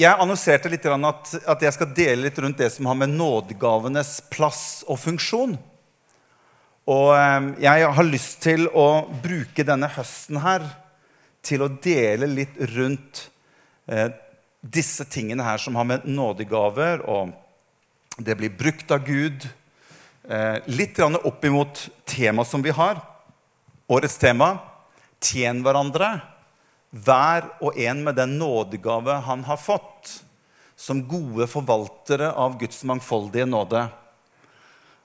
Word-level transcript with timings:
jeg 0.00 0.16
annonserte 0.16 0.70
litt 0.72 0.86
at, 0.88 1.32
at 1.44 1.64
jeg 1.66 1.76
skal 1.76 1.90
dele 1.96 2.24
litt 2.24 2.38
rundt 2.40 2.60
det 2.60 2.70
som 2.72 2.88
har 2.88 2.96
med 2.96 3.12
nådegavenes 3.12 4.14
plass 4.32 4.82
og 4.88 5.00
funksjon. 5.02 5.58
Og 6.90 7.10
eh, 7.16 7.50
jeg 7.66 7.90
har 7.98 8.08
lyst 8.08 8.40
til 8.44 8.66
å 8.72 9.04
bruke 9.22 9.66
denne 9.66 9.90
høsten 9.92 10.40
her 10.40 10.64
til 11.44 11.64
å 11.64 11.70
dele 11.84 12.28
litt 12.30 12.56
rundt 12.72 13.26
eh, 13.92 14.08
disse 14.60 15.04
tingene 15.08 15.44
her 15.44 15.60
som 15.60 15.76
har 15.76 15.88
med 15.88 16.08
nådegaver 16.08 17.04
og 17.08 17.36
det 18.20 18.36
blir 18.36 18.52
brukt 18.52 18.90
av 18.92 19.04
Gud. 19.06 19.46
Eh, 20.28 20.56
litt 20.72 20.98
opp 21.00 21.44
imot 21.44 21.86
temaet 22.08 22.48
som 22.48 22.64
vi 22.64 22.72
har. 22.76 23.00
Årets 23.90 24.18
tema 24.20 24.54
tjen 25.20 25.60
hverandre 25.64 26.14
hver 26.90 27.46
og 27.62 27.78
en 27.78 28.02
med 28.04 28.18
den 28.18 28.36
nådegave 28.40 29.20
han 29.26 29.44
har 29.46 29.60
fått, 29.62 30.20
som 30.76 31.02
gode 31.06 31.46
forvaltere 31.50 32.32
av 32.32 32.56
Guds 32.58 32.82
mangfoldige 32.88 33.46
nåde. 33.46 33.84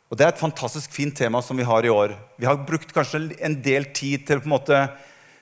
Og 0.10 0.18
Det 0.18 0.26
er 0.26 0.32
et 0.34 0.40
fantastisk 0.40 0.94
fint 0.94 1.16
tema 1.18 1.42
som 1.42 1.58
vi 1.58 1.66
har 1.66 1.86
i 1.86 1.92
år. 1.92 2.16
Vi 2.38 2.46
har 2.46 2.62
brukt 2.66 2.94
kanskje 2.94 3.36
en 3.42 3.58
del 3.62 3.90
tid 3.94 4.26
til 4.26 4.38
å 4.38 4.44
på 4.44 4.48
en 4.48 4.54
måte, 4.54 4.80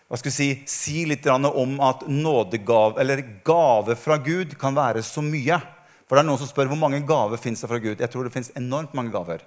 hva 0.07 0.19
skal 0.19 0.31
vi 0.31 0.35
si, 0.35 0.47
si 0.67 1.03
litt 1.05 1.27
om 1.27 1.79
at 1.83 2.07
nådegave, 2.07 2.99
eller 2.99 3.23
gave 3.45 3.95
fra 3.99 4.17
Gud 4.17 4.57
kan 4.59 4.75
være 4.75 5.03
så 5.03 5.21
mye. 5.21 5.59
For 6.07 6.15
det 6.15 6.23
er 6.23 6.27
Noen 6.27 6.41
som 6.41 6.49
spør 6.49 6.71
hvor 6.71 6.79
mange 6.79 7.03
gaver 7.07 7.39
fins 7.41 7.63
det 7.63 7.69
fra 7.69 7.79
Gud. 7.79 7.99
Jeg 7.99 8.09
tror 8.11 8.27
det 8.27 8.33
fins 8.33 8.51
enormt 8.55 8.93
mange 8.93 9.13
gaver. 9.13 9.43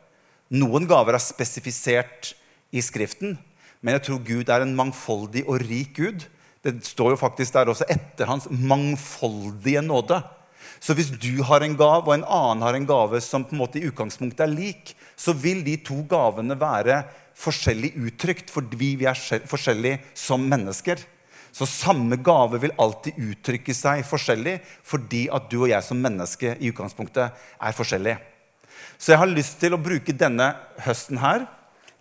Noen 0.51 0.87
gaver 0.87 1.17
er 1.17 1.23
spesifisert 1.23 2.33
i 2.71 2.83
Skriften, 2.85 3.37
men 3.81 3.97
jeg 3.97 4.07
tror 4.07 4.23
Gud 4.25 4.51
er 4.51 4.65
en 4.65 4.77
mangfoldig 4.79 5.45
og 5.47 5.63
rik 5.65 5.97
Gud. 5.99 6.27
Det 6.67 6.81
står 6.83 7.15
jo 7.15 7.21
faktisk 7.21 7.55
der 7.55 7.71
også 7.71 7.87
etter 7.93 8.27
hans 8.27 8.49
mangfoldige 8.51 9.85
nåde. 9.87 10.19
Så 10.83 10.97
hvis 10.99 11.13
du 11.15 11.43
har 11.47 11.63
en 11.63 11.77
gave, 11.79 12.05
og 12.05 12.15
en 12.15 12.27
annen 12.27 12.65
har 12.67 12.77
en 12.77 12.89
gave 12.89 13.21
som 13.25 13.47
på 13.47 13.55
en 13.55 13.63
måte 13.63 13.79
i 13.81 13.87
utgangspunktet 13.89 14.43
er 14.45 14.53
lik, 14.53 14.93
så 15.17 15.33
vil 15.33 15.63
de 15.65 15.77
to 15.87 16.03
gavene 16.11 16.59
være 16.59 17.05
forskjellig 17.37 17.95
uttrykt 18.01 18.53
fordi 18.53 18.95
vi 18.99 19.07
er 19.09 19.47
forskjellige 19.49 20.01
som 20.17 20.43
mennesker. 20.51 21.01
Så 21.57 21.69
samme 21.71 22.19
gave 22.21 22.61
vil 22.61 22.75
alltid 22.83 23.17
uttrykke 23.31 23.73
seg 23.77 24.03
forskjellig 24.05 24.59
fordi 24.85 25.27
at 25.33 25.47
du 25.49 25.63
og 25.63 25.71
jeg 25.71 25.85
som 25.87 26.01
menneske 26.03 26.57
i 26.59 26.73
utgangspunktet 26.73 27.31
er 27.33 27.77
forskjellige. 27.77 28.19
Så 28.99 29.15
jeg 29.15 29.23
har 29.23 29.31
lyst 29.31 29.57
til 29.61 29.77
å 29.77 29.81
bruke 29.81 30.13
denne 30.13 30.51
høsten 30.85 31.21
her 31.23 31.47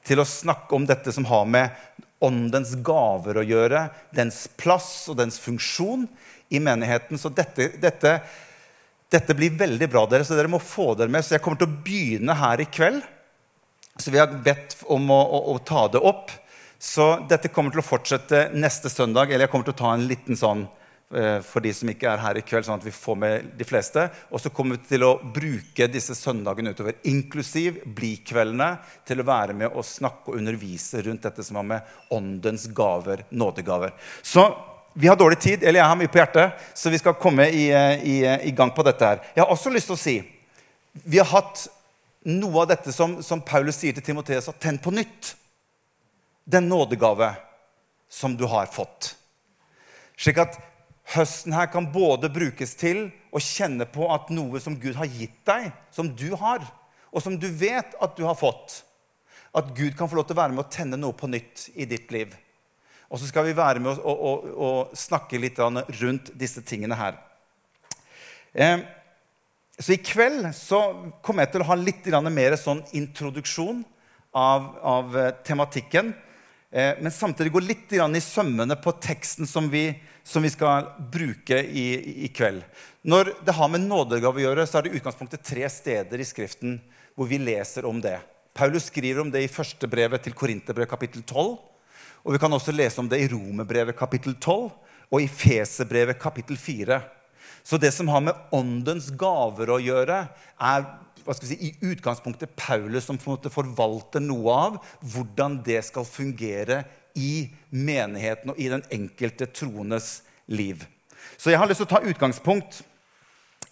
til 0.06 0.20
å 0.22 0.28
snakke 0.28 0.76
om 0.76 0.86
dette 0.88 1.12
som 1.16 1.28
har 1.30 1.48
med 1.48 2.04
åndens 2.24 2.74
gaver 2.86 3.40
å 3.40 3.46
gjøre, 3.46 3.88
dens 4.16 4.46
plass 4.58 5.08
og 5.12 5.20
dens 5.20 5.40
funksjon 5.42 6.06
i 6.50 6.62
menigheten. 6.64 7.20
Så 7.20 7.32
dette, 7.34 7.72
dette, 7.82 8.16
dette 9.12 9.36
blir 9.38 9.58
veldig 9.58 9.90
bra, 9.92 10.06
dere, 10.10 10.28
så 10.28 10.38
dere 10.38 10.52
må 10.52 10.62
få 10.64 10.94
dere 10.96 11.12
med. 11.12 11.26
Så 11.26 11.36
jeg 11.36 11.44
kommer 11.46 11.62
til 11.62 11.70
å 11.70 11.84
begynne 11.86 12.38
her 12.40 12.64
i 12.64 12.70
kveld. 12.70 13.04
Så 14.00 14.12
vi 14.12 14.20
har 14.20 14.32
bedt 14.44 14.78
om 14.92 15.08
å, 15.12 15.20
å, 15.20 15.44
å 15.56 15.60
ta 15.64 15.86
det 15.92 16.02
opp. 16.04 16.34
Så 16.80 17.16
dette 17.30 17.52
kommer 17.54 17.74
til 17.74 17.82
å 17.82 17.88
fortsette 17.88 18.50
neste 18.56 18.92
søndag. 18.92 19.32
Eller 19.32 19.48
jeg 19.48 19.54
kommer 19.54 19.70
til 19.70 19.78
å 19.78 19.84
ta 19.84 19.94
en 19.96 20.08
liten 20.10 20.40
sånn 20.40 20.66
for 21.46 21.62
de 21.62 21.70
som 21.76 21.90
ikke 21.92 22.10
er 22.10 22.20
her 22.20 22.40
i 22.40 22.44
kveld, 22.44 22.66
sånn 22.66 22.80
at 22.80 22.86
vi 22.88 22.92
får 22.92 23.18
med 23.22 23.50
de 23.60 23.68
fleste. 23.68 24.08
Og 24.34 24.42
så 24.42 24.50
kommer 24.52 24.76
vi 24.76 24.90
til 24.90 25.06
å 25.06 25.12
bruke 25.22 25.88
disse 25.92 26.16
søndagene 26.18 26.74
utover, 26.74 26.98
inklusiv 27.08 27.78
blikveldene, 27.98 28.72
til 29.08 29.22
å 29.22 29.28
være 29.28 29.56
med 29.56 29.70
og 29.70 29.86
snakke 29.86 30.34
og 30.34 30.40
undervise 30.40 31.04
rundt 31.06 31.28
dette 31.28 31.46
som 31.46 31.62
har 31.62 31.68
med 31.70 31.94
åndens 32.16 32.66
gaver, 32.76 33.24
nådegaver. 33.30 33.94
Så 34.26 34.48
vi 34.98 35.08
har 35.08 35.20
dårlig 35.20 35.40
tid, 35.40 35.64
eller 35.64 35.82
jeg 35.82 35.92
har 35.92 36.00
mye 36.00 36.12
på 36.12 36.22
hjertet, 36.22 36.68
så 36.74 36.92
vi 36.92 37.00
skal 37.02 37.18
komme 37.20 37.48
i, 37.52 37.68
eh, 37.70 38.04
i, 38.04 38.18
i 38.50 38.56
gang 38.56 38.72
på 38.74 38.84
dette 38.88 39.06
her. 39.06 39.24
Jeg 39.36 39.44
har 39.44 39.52
også 39.52 39.74
lyst 39.74 39.92
til 39.92 39.98
å 39.98 40.02
si 40.02 40.18
vi 41.04 41.20
har 41.20 41.28
hatt 41.28 41.66
noe 42.26 42.62
av 42.64 42.70
dette 42.72 42.94
som, 42.96 43.18
som 43.24 43.42
Paulus 43.44 43.78
sier 43.82 43.96
til 43.96 44.06
Timoteus, 44.06 44.48
at 44.50 44.62
tenn 44.64 44.80
på 44.82 44.94
nytt 44.96 45.36
den 46.48 46.70
nådegave 46.70 47.34
som 48.10 48.38
du 48.38 48.46
har 48.48 48.70
fått. 48.72 49.12
Slik 50.16 50.40
at 50.40 50.56
høsten 51.14 51.54
her 51.54 51.70
kan 51.72 51.88
både 51.94 52.32
brukes 52.34 52.74
til 52.80 53.10
å 53.36 53.42
kjenne 53.42 53.86
på 53.90 54.08
at 54.14 54.32
noe 54.34 54.62
som 54.64 54.78
Gud 54.80 54.98
har 54.98 55.10
gitt 55.12 55.38
deg, 55.48 55.70
som 55.94 56.10
du 56.10 56.32
har, 56.40 56.66
og 57.12 57.24
som 57.24 57.38
du 57.40 57.48
vet 57.48 57.94
at 58.02 58.18
du 58.18 58.26
har 58.28 58.36
fått 58.36 58.82
At 59.56 59.70
Gud 59.72 59.94
kan 59.96 60.10
få 60.12 60.18
lov 60.18 60.26
til 60.28 60.36
å 60.36 60.42
være 60.42 60.52
med 60.52 60.66
å 60.66 60.72
tenne 60.72 60.98
noe 61.00 61.16
på 61.16 61.30
nytt 61.32 61.70
i 61.80 61.86
ditt 61.88 62.10
liv. 62.12 62.34
Og 63.08 63.22
så 63.22 63.30
skal 63.30 63.46
vi 63.48 63.54
være 63.56 63.80
med 63.80 64.02
å, 64.04 64.12
å, 64.12 64.32
å, 64.36 64.66
å 64.68 64.98
snakke 65.00 65.40
litt 65.40 65.62
rundt 65.62 66.34
disse 66.36 66.60
tingene 66.68 66.98
her. 67.00 67.16
Eh, 68.52 68.84
så 69.80 69.96
i 69.96 70.02
kveld 70.04 70.50
så 70.56 70.82
kommer 71.24 71.46
jeg 71.46 71.54
til 71.54 71.64
å 71.64 71.70
ha 71.70 71.78
litt 71.80 72.08
mer 72.28 72.58
sånn 72.60 72.84
introduksjon 72.92 73.84
av, 74.36 74.68
av 74.84 75.18
eh, 75.20 75.32
tematikken. 75.48 76.14
Eh, 76.76 76.96
men 77.00 77.12
samtidig 77.12 77.54
gå 77.56 77.62
litt 77.64 77.94
i 77.96 78.22
sømmene 78.22 78.76
på 78.76 78.92
teksten 79.00 79.48
som 79.48 79.70
vi, 79.72 79.94
som 80.24 80.44
vi 80.44 80.50
skal 80.52 80.90
bruke 81.12 81.62
i, 81.64 81.86
i, 82.26 82.28
kveld. 82.28 82.66
Når 83.02 83.32
det 83.48 83.56
har 83.56 83.70
med 83.72 83.86
nådegave 83.86 84.42
å 84.42 84.44
gjøre, 84.44 84.66
så 84.68 84.82
er 84.82 84.84
det 84.84 84.98
utgangspunktet 85.00 85.46
tre 85.48 85.70
steder 85.72 86.20
i 86.20 86.28
Skriften 86.28 86.82
hvor 87.16 87.30
vi 87.32 87.40
leser 87.40 87.88
om 87.88 88.02
det. 88.04 88.18
Paulus 88.52 88.90
skriver 88.90 89.24
om 89.24 89.32
det 89.32 89.46
i 89.46 89.52
første 89.52 89.88
brevet 89.88 90.26
til 90.26 90.36
Korinterbrevet 90.36 90.92
kapittel 90.92 91.24
12. 91.24 91.56
Og 92.26 92.36
vi 92.36 92.42
kan 92.44 92.52
også 92.52 92.76
lese 92.76 93.00
om 93.00 93.08
det 93.08 93.22
i 93.24 93.32
Romerbrevet 93.32 93.96
kapittel 93.96 94.36
12 94.36 94.68
og 95.16 95.20
i 95.24 95.32
Feserbrevet 95.32 96.20
kapittel 96.20 96.60
4. 96.60 97.00
Så 97.64 97.80
det 97.80 97.94
som 97.96 98.12
har 98.12 98.26
med 98.26 98.52
åndens 98.52 99.08
gaver 99.16 99.72
å 99.72 99.80
gjøre, 99.80 100.26
er 100.60 100.90
si, 101.34 101.58
i 101.58 101.76
utgangspunktet 101.82 102.56
Paulus 102.56 103.08
som 103.08 103.20
forvalter 103.20 104.24
noe 104.24 104.54
av 104.54 104.80
hvordan 105.02 105.60
det 105.66 105.82
skal 105.88 106.06
fungere 106.06 106.84
i 107.16 107.48
menigheten 107.72 108.52
og 108.52 108.60
i 108.60 108.70
den 108.72 108.84
enkelte 108.94 109.48
troendes 109.48 110.22
liv. 110.48 110.84
Så 111.38 111.52
jeg 111.52 111.60
har 111.60 111.70
lyst 111.70 111.82
til 111.82 111.88
å 111.88 111.94
ta 111.96 112.04
utgangspunkt 112.06 112.84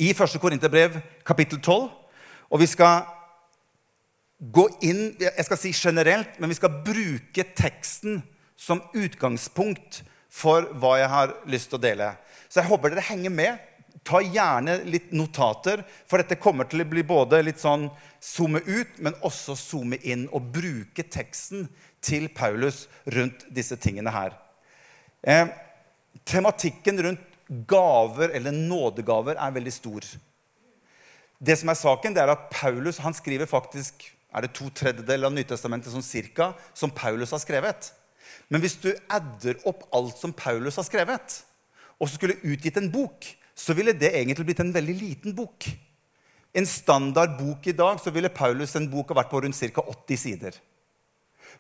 i 0.01 0.09
1. 0.11 0.39
Korinterbrev 0.41 0.97
kapittel 1.27 1.59
12. 1.61 1.91
Og 2.53 2.61
vi 2.61 2.69
skal 2.69 3.05
gå 4.53 4.65
inn 4.83 5.13
Jeg 5.21 5.45
skal 5.47 5.59
si 5.59 5.71
generelt, 5.71 6.39
men 6.39 6.51
vi 6.51 6.57
skal 6.57 6.81
bruke 6.83 7.45
teksten 7.55 8.21
som 8.59 8.81
utgangspunkt 8.95 10.01
for 10.33 10.65
hva 10.81 10.97
jeg 10.99 11.11
har 11.11 11.35
lyst 11.49 11.69
til 11.69 11.79
å 11.79 11.83
dele. 11.83 12.09
Så 12.49 12.61
jeg 12.61 12.69
håper 12.69 12.93
dere 12.93 13.05
henger 13.05 13.33
med 13.33 13.72
ta 14.03 14.19
gjerne 14.21 14.79
litt 14.89 15.11
notater, 15.15 15.83
for 16.09 16.19
dette 16.19 16.39
kommer 16.41 16.67
til 16.69 16.83
å 16.83 16.87
bli 16.89 17.03
både 17.07 17.41
litt 17.45 17.61
sånn 17.61 17.87
zoome 18.23 18.63
ut, 18.65 18.97
men 18.99 19.15
også 19.23 19.55
zoome 19.59 19.99
inn. 20.01 20.25
Og 20.35 20.49
bruke 20.55 21.05
teksten 21.05 21.67
til 22.03 22.27
Paulus 22.35 22.87
rundt 23.15 23.45
disse 23.53 23.77
tingene 23.79 24.11
her. 24.13 24.35
Eh, 25.23 25.47
tematikken 26.27 26.99
rundt 27.05 27.29
gaver 27.69 28.33
eller 28.35 28.55
nådegaver 28.55 29.37
er 29.39 29.55
veldig 29.55 29.73
stor. 29.73 30.07
Det 31.43 31.55
som 31.59 31.71
er 31.71 31.79
saken, 31.79 32.15
det 32.15 32.23
er 32.23 32.31
at 32.31 32.49
Paulus 32.51 33.01
han 33.03 33.15
skriver 33.15 33.49
faktisk 33.49 34.05
er 34.33 34.45
det 34.45 34.55
to 34.57 34.69
tredjedeler 34.73 35.29
av 35.29 35.35
Nytestamentet 35.35 35.93
sånn 35.93 36.05
cirka, 36.05 36.53
som 36.73 36.91
Paulus 36.91 37.33
har 37.35 37.41
skrevet. 37.43 37.91
Men 38.49 38.63
hvis 38.63 38.79
du 38.81 38.89
adder 39.11 39.59
opp 39.69 39.85
alt 39.93 40.17
som 40.17 40.33
Paulus 40.33 40.79
har 40.79 40.87
skrevet, 40.87 41.35
og 41.99 42.09
så 42.09 42.17
skulle 42.17 42.39
utgitt 42.41 42.79
en 42.81 42.89
bok, 42.91 43.27
så 43.55 43.75
ville 43.77 43.93
det 43.93 44.11
egentlig 44.13 44.47
blitt 44.49 44.61
en 44.63 44.73
veldig 44.73 44.95
liten 44.97 45.35
bok. 45.37 45.67
En 46.53 46.67
standard 46.69 47.37
bok 47.39 47.67
i 47.69 47.75
dag 47.75 47.99
så 48.01 48.13
ville 48.13 48.29
Paulus 48.33 48.75
en 48.77 48.89
bok 48.89 49.11
ha 49.11 49.21
vært 49.21 49.31
på 49.31 49.41
rundt 49.43 49.57
ca. 49.57 49.85
80 49.93 50.21
sider. 50.21 50.57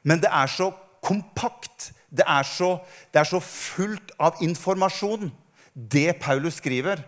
Men 0.03 0.21
det 0.21 0.29
er 0.29 0.49
så 0.51 0.71
kompakt, 1.03 1.91
det 2.09 2.25
er 2.29 2.45
så, 2.47 2.77
det 3.11 3.23
er 3.23 3.29
så 3.29 3.41
fullt 3.43 4.13
av 4.21 4.41
informasjon, 4.45 5.31
det 5.73 6.19
Paulus 6.21 6.59
skriver, 6.61 7.01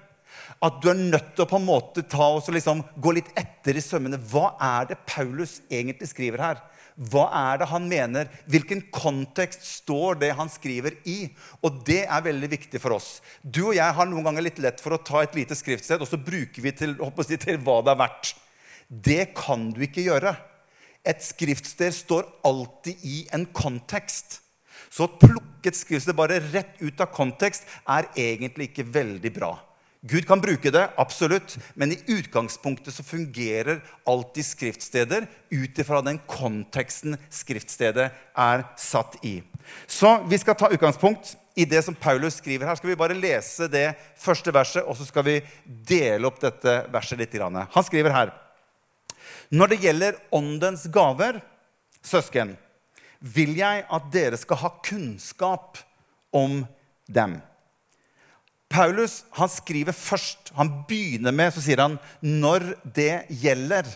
at 0.64 0.80
du 0.82 0.90
er 0.90 0.98
nødt 0.98 1.34
til 1.36 1.46
å 1.46 1.50
på 1.50 1.60
en 1.60 1.68
måte 1.68 2.04
ta 2.10 2.28
og 2.36 2.48
liksom 2.54 2.82
gå 3.02 3.14
litt 3.18 3.30
etter 3.38 3.78
i 3.78 3.84
sømmene. 3.84 4.20
Hva 4.32 4.56
er 4.62 4.90
det 4.92 5.02
Paulus 5.08 5.60
egentlig 5.70 6.10
skriver 6.10 6.42
her? 6.42 6.62
Hva 6.96 7.26
er 7.36 7.60
det 7.60 7.68
han 7.68 7.90
mener? 7.92 8.30
Hvilken 8.48 8.86
kontekst 8.94 9.66
står 9.82 10.22
det 10.22 10.30
han 10.38 10.48
skriver 10.52 10.96
i? 11.04 11.28
Og 11.60 11.82
det 11.88 12.06
er 12.06 12.24
veldig 12.24 12.50
viktig 12.54 12.80
for 12.80 12.96
oss. 12.96 13.20
Du 13.44 13.66
og 13.68 13.76
jeg 13.76 13.98
har 13.98 14.08
noen 14.08 14.24
ganger 14.24 14.46
litt 14.48 14.62
lett 14.64 14.80
for 14.84 14.96
å 14.96 15.02
ta 15.04 15.26
et 15.26 15.36
lite 15.36 15.58
skriftsted, 15.60 16.00
og 16.00 16.08
så 16.08 16.20
bruker 16.22 16.64
vi 16.64 16.72
til, 16.72 16.96
jeg, 16.96 17.40
til 17.44 17.60
hva 17.66 17.82
det 17.84 17.92
er 17.92 18.00
verdt. 18.00 18.32
Det 18.88 19.24
kan 19.36 19.68
du 19.76 19.84
ikke 19.84 20.06
gjøre. 20.08 20.38
Et 21.06 21.22
skriftsted 21.22 21.94
står 21.94 22.30
alltid 22.48 23.04
i 23.04 23.18
en 23.36 23.44
kontekst. 23.52 24.40
Så 24.88 25.10
å 25.10 25.16
plukke 25.20 25.70
et 25.70 25.78
skriftsted 25.78 26.16
bare 26.16 26.40
rett 26.54 26.80
ut 26.80 27.04
av 27.04 27.12
kontekst 27.12 27.68
er 27.92 28.08
egentlig 28.16 28.72
ikke 28.72 28.88
veldig 28.96 29.36
bra. 29.36 29.52
Gud 30.06 30.28
kan 30.30 30.42
bruke 30.42 30.70
det, 30.70 30.84
absolutt, 31.02 31.56
men 31.74 31.96
i 31.96 31.98
utgangspunktet 32.14 32.94
så 32.94 33.04
fungerer 33.04 33.80
alltid 34.06 34.46
skriftsteder 34.46 35.26
ut 35.50 35.80
ifra 35.82 36.02
den 36.06 36.20
konteksten 36.30 37.18
skriftstedet 37.34 38.12
er 38.38 38.66
satt 38.78 39.18
i. 39.26 39.40
Så 39.90 40.20
vi 40.30 40.38
skal 40.38 40.58
ta 40.60 40.70
utgangspunkt 40.70 41.34
i 41.58 41.66
det 41.66 41.82
som 41.88 41.98
Paulus 41.98 42.38
skriver 42.38 42.70
her. 42.70 42.78
Skal 42.78 42.92
vi 42.92 43.00
bare 43.00 43.18
lese 43.18 43.70
det 43.72 43.96
første 44.22 44.54
verset, 44.54 44.86
og 44.86 44.94
så 45.00 45.08
skal 45.08 45.26
vi 45.26 45.40
dele 45.66 46.30
opp 46.30 46.38
dette 46.44 46.78
verset 46.94 47.24
litt. 47.24 47.34
Han 47.42 47.88
skriver 47.88 48.14
her 48.14 48.34
Når 49.50 49.74
det 49.74 49.82
gjelder 49.82 50.22
åndens 50.34 50.86
gaver, 50.94 51.42
søsken, 52.06 52.54
vil 53.20 53.58
jeg 53.58 53.88
at 53.90 54.14
dere 54.14 54.38
skal 54.38 54.62
ha 54.62 54.74
kunnskap 54.86 55.82
om 56.30 56.62
dem. 57.10 57.40
Paulus 58.76 59.22
han 59.38 59.52
skriver 59.52 59.96
først, 59.96 60.52
han 60.56 60.72
begynner 60.90 61.32
med, 61.32 61.54
så 61.54 61.62
sier 61.64 61.80
han 61.80 62.00
'når 62.22 62.74
det 62.84 63.26
gjelder'. 63.30 63.88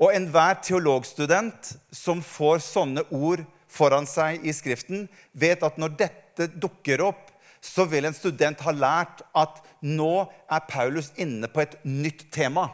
Og 0.00 0.14
enhver 0.16 0.62
teologstudent 0.62 1.76
som 1.92 2.22
får 2.22 2.58
sånne 2.64 3.04
ord 3.12 3.44
foran 3.68 4.06
seg 4.06 4.46
i 4.46 4.52
Skriften, 4.52 5.08
vet 5.32 5.62
at 5.62 5.76
når 5.78 5.96
dette 5.98 6.48
dukker 6.60 7.04
opp, 7.04 7.30
så 7.60 7.84
vil 7.88 8.04
en 8.04 8.16
student 8.16 8.60
ha 8.60 8.72
lært 8.72 9.22
at 9.34 9.60
nå 9.82 10.30
er 10.50 10.66
Paulus 10.68 11.12
inne 11.16 11.48
på 11.48 11.60
et 11.60 11.76
nytt 11.84 12.26
tema. 12.32 12.70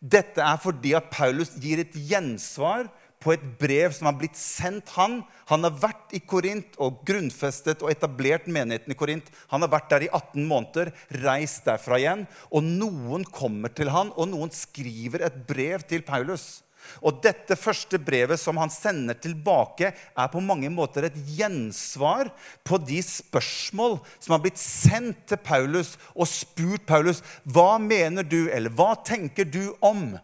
Dette 0.00 0.40
er 0.40 0.56
fordi 0.62 0.94
at 0.96 1.10
Paulus 1.10 1.52
gir 1.60 1.82
et 1.82 1.92
gjensvar 1.94 2.88
på 3.20 3.34
et 3.34 3.42
brev 3.60 3.92
som 3.92 4.08
har 4.08 4.16
blitt 4.20 4.38
sendt 4.38 4.94
han. 4.96 5.20
Han 5.50 5.66
har 5.66 5.76
vært 5.82 6.14
i 6.16 6.22
Korint 6.24 6.78
og 6.80 7.02
grunnfestet 7.08 7.84
og 7.84 7.92
etablert 7.92 8.48
menigheten 8.48 8.94
i 8.94 8.98
Korint. 8.98 9.28
Han 9.52 9.64
har 9.64 9.72
vært 9.72 9.92
der 9.92 10.06
i 10.06 10.10
18 10.10 10.46
måneder, 10.48 10.92
reist 11.20 11.68
derfra 11.68 12.00
igjen. 12.00 12.24
Og 12.48 12.64
noen 12.64 13.26
kommer 13.28 13.72
til 13.76 13.92
han, 13.92 14.14
og 14.16 14.32
noen 14.32 14.52
skriver 14.54 15.26
et 15.28 15.38
brev 15.48 15.84
til 15.90 16.04
Paulus. 16.06 16.62
Og 17.04 17.20
dette 17.22 17.56
første 17.60 18.00
brevet 18.02 18.40
som 18.40 18.58
han 18.60 18.72
sender 18.72 19.18
tilbake, 19.20 19.92
er 19.92 20.32
på 20.32 20.42
mange 20.42 20.70
måter 20.72 21.06
et 21.06 21.18
gjensvar 21.36 22.32
på 22.66 22.80
de 22.82 23.02
spørsmål 23.04 23.98
som 24.16 24.34
har 24.34 24.42
blitt 24.44 24.60
sendt 24.60 25.26
til 25.30 25.40
Paulus 25.44 25.96
og 26.14 26.28
spurt 26.30 26.88
Paulus 26.88 27.22
hva 27.44 27.74
mener 27.82 28.26
du, 28.26 28.48
eller 28.48 28.72
hva 28.72 28.94
tenker 29.06 29.44
du 29.44 29.74
om? 29.84 30.16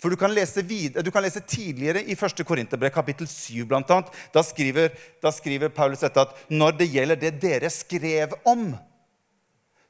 For 0.00 0.12
du 0.12 0.18
kan 0.20 0.34
lese, 0.34 0.64
videre, 0.66 1.04
du 1.04 1.12
kan 1.14 1.24
lese 1.24 1.42
tidligere 1.44 2.02
i 2.04 2.16
1. 2.16 2.42
Korinterbrev, 2.46 2.92
kapittel 2.94 3.28
7 3.30 3.64
bl.a. 3.68 3.82
Da, 3.86 4.02
da 4.34 5.32
skriver 5.34 5.70
Paulus 5.74 6.04
dette 6.04 6.26
at 6.26 6.36
når 6.52 6.78
det 6.80 6.90
gjelder 6.92 7.20
det 7.20 7.36
dere 7.42 7.72
skrev 7.72 8.36
om 8.48 8.70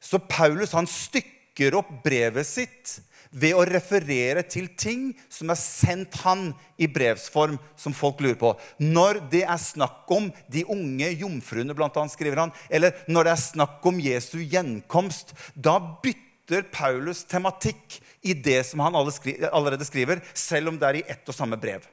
Så 0.01 0.21
Paulus 0.23 0.75
han 0.77 0.87
stykker 0.87 1.75
opp 1.79 1.91
brevet 2.05 2.47
sitt 2.47 2.99
ved 3.37 3.57
å 3.57 3.65
referere 3.69 4.45
til 4.49 4.69
ting 4.79 5.09
som 5.33 5.51
er 5.53 5.59
sendt 5.61 6.21
han 6.23 6.51
i 6.81 6.89
brevsform, 6.89 7.59
som 7.77 7.97
folk 7.97 8.21
lurer 8.25 8.39
på. 8.41 8.53
Når 8.81 9.21
det 9.33 9.43
er 9.45 9.61
snakk 9.61 10.09
om 10.15 10.31
de 10.53 10.65
unge 10.73 11.11
jomfruene, 11.21 11.75
blant 11.77 11.97
annet, 11.99 12.15
skriver 12.15 12.45
han, 12.45 12.55
eller 12.71 12.95
når 13.11 13.29
det 13.29 13.35
er 13.35 13.43
snakk 13.43 13.91
om 13.91 14.01
Jesu 14.03 14.39
gjenkomst, 14.41 15.35
da 15.55 15.79
bytter 15.81 16.26
Paulus 16.73 17.25
tematikk 17.27 17.99
i 18.23 18.35
det 18.35 18.61
som 18.69 18.83
han 18.85 18.97
allerede 18.97 19.87
skriver, 19.87 20.23
selv 20.35 20.71
om 20.71 20.79
det 20.79 20.89
er 20.89 21.01
i 21.01 21.07
ett 21.07 21.27
og 21.29 21.35
samme 21.37 21.59
brev. 21.61 21.85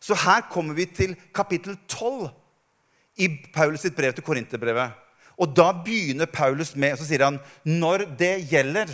Så 0.00 0.16
her 0.16 0.46
kommer 0.50 0.74
vi 0.74 0.86
til 0.86 1.14
kapittel 1.34 1.76
12 1.88 2.30
i 3.20 3.28
Paulus 3.52 3.84
sitt 3.84 3.96
brev 3.96 4.14
til 4.16 4.24
Korinterbrevet. 4.24 4.96
Og 5.40 5.52
da 5.56 5.70
begynner 5.72 6.28
Paulus 6.28 6.74
med, 6.76 6.96
så 6.98 7.06
sier 7.08 7.26
han, 7.26 7.38
når 7.64 8.06
det 8.18 8.34
gjelder 8.50 8.92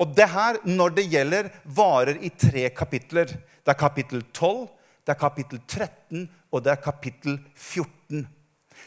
og 0.00 0.14
det 0.16 0.30
her, 0.32 0.56
når 0.64 0.94
det 0.96 1.08
gjelder, 1.12 1.48
varer 1.76 2.22
i 2.24 2.30
tre 2.32 2.70
kapitler. 2.72 3.28
Det 3.28 3.68
er 3.68 3.76
kapittel 3.76 4.22
12, 4.32 4.62
det 5.04 5.12
er 5.12 5.20
kapittel 5.20 5.60
13 5.68 6.22
og 6.50 6.64
det 6.64 6.72
er 6.72 6.80
kapittel 6.80 7.36
14. 7.54 8.24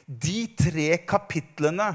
De 0.08 0.40
tre 0.58 0.88
kapitlene 1.06 1.92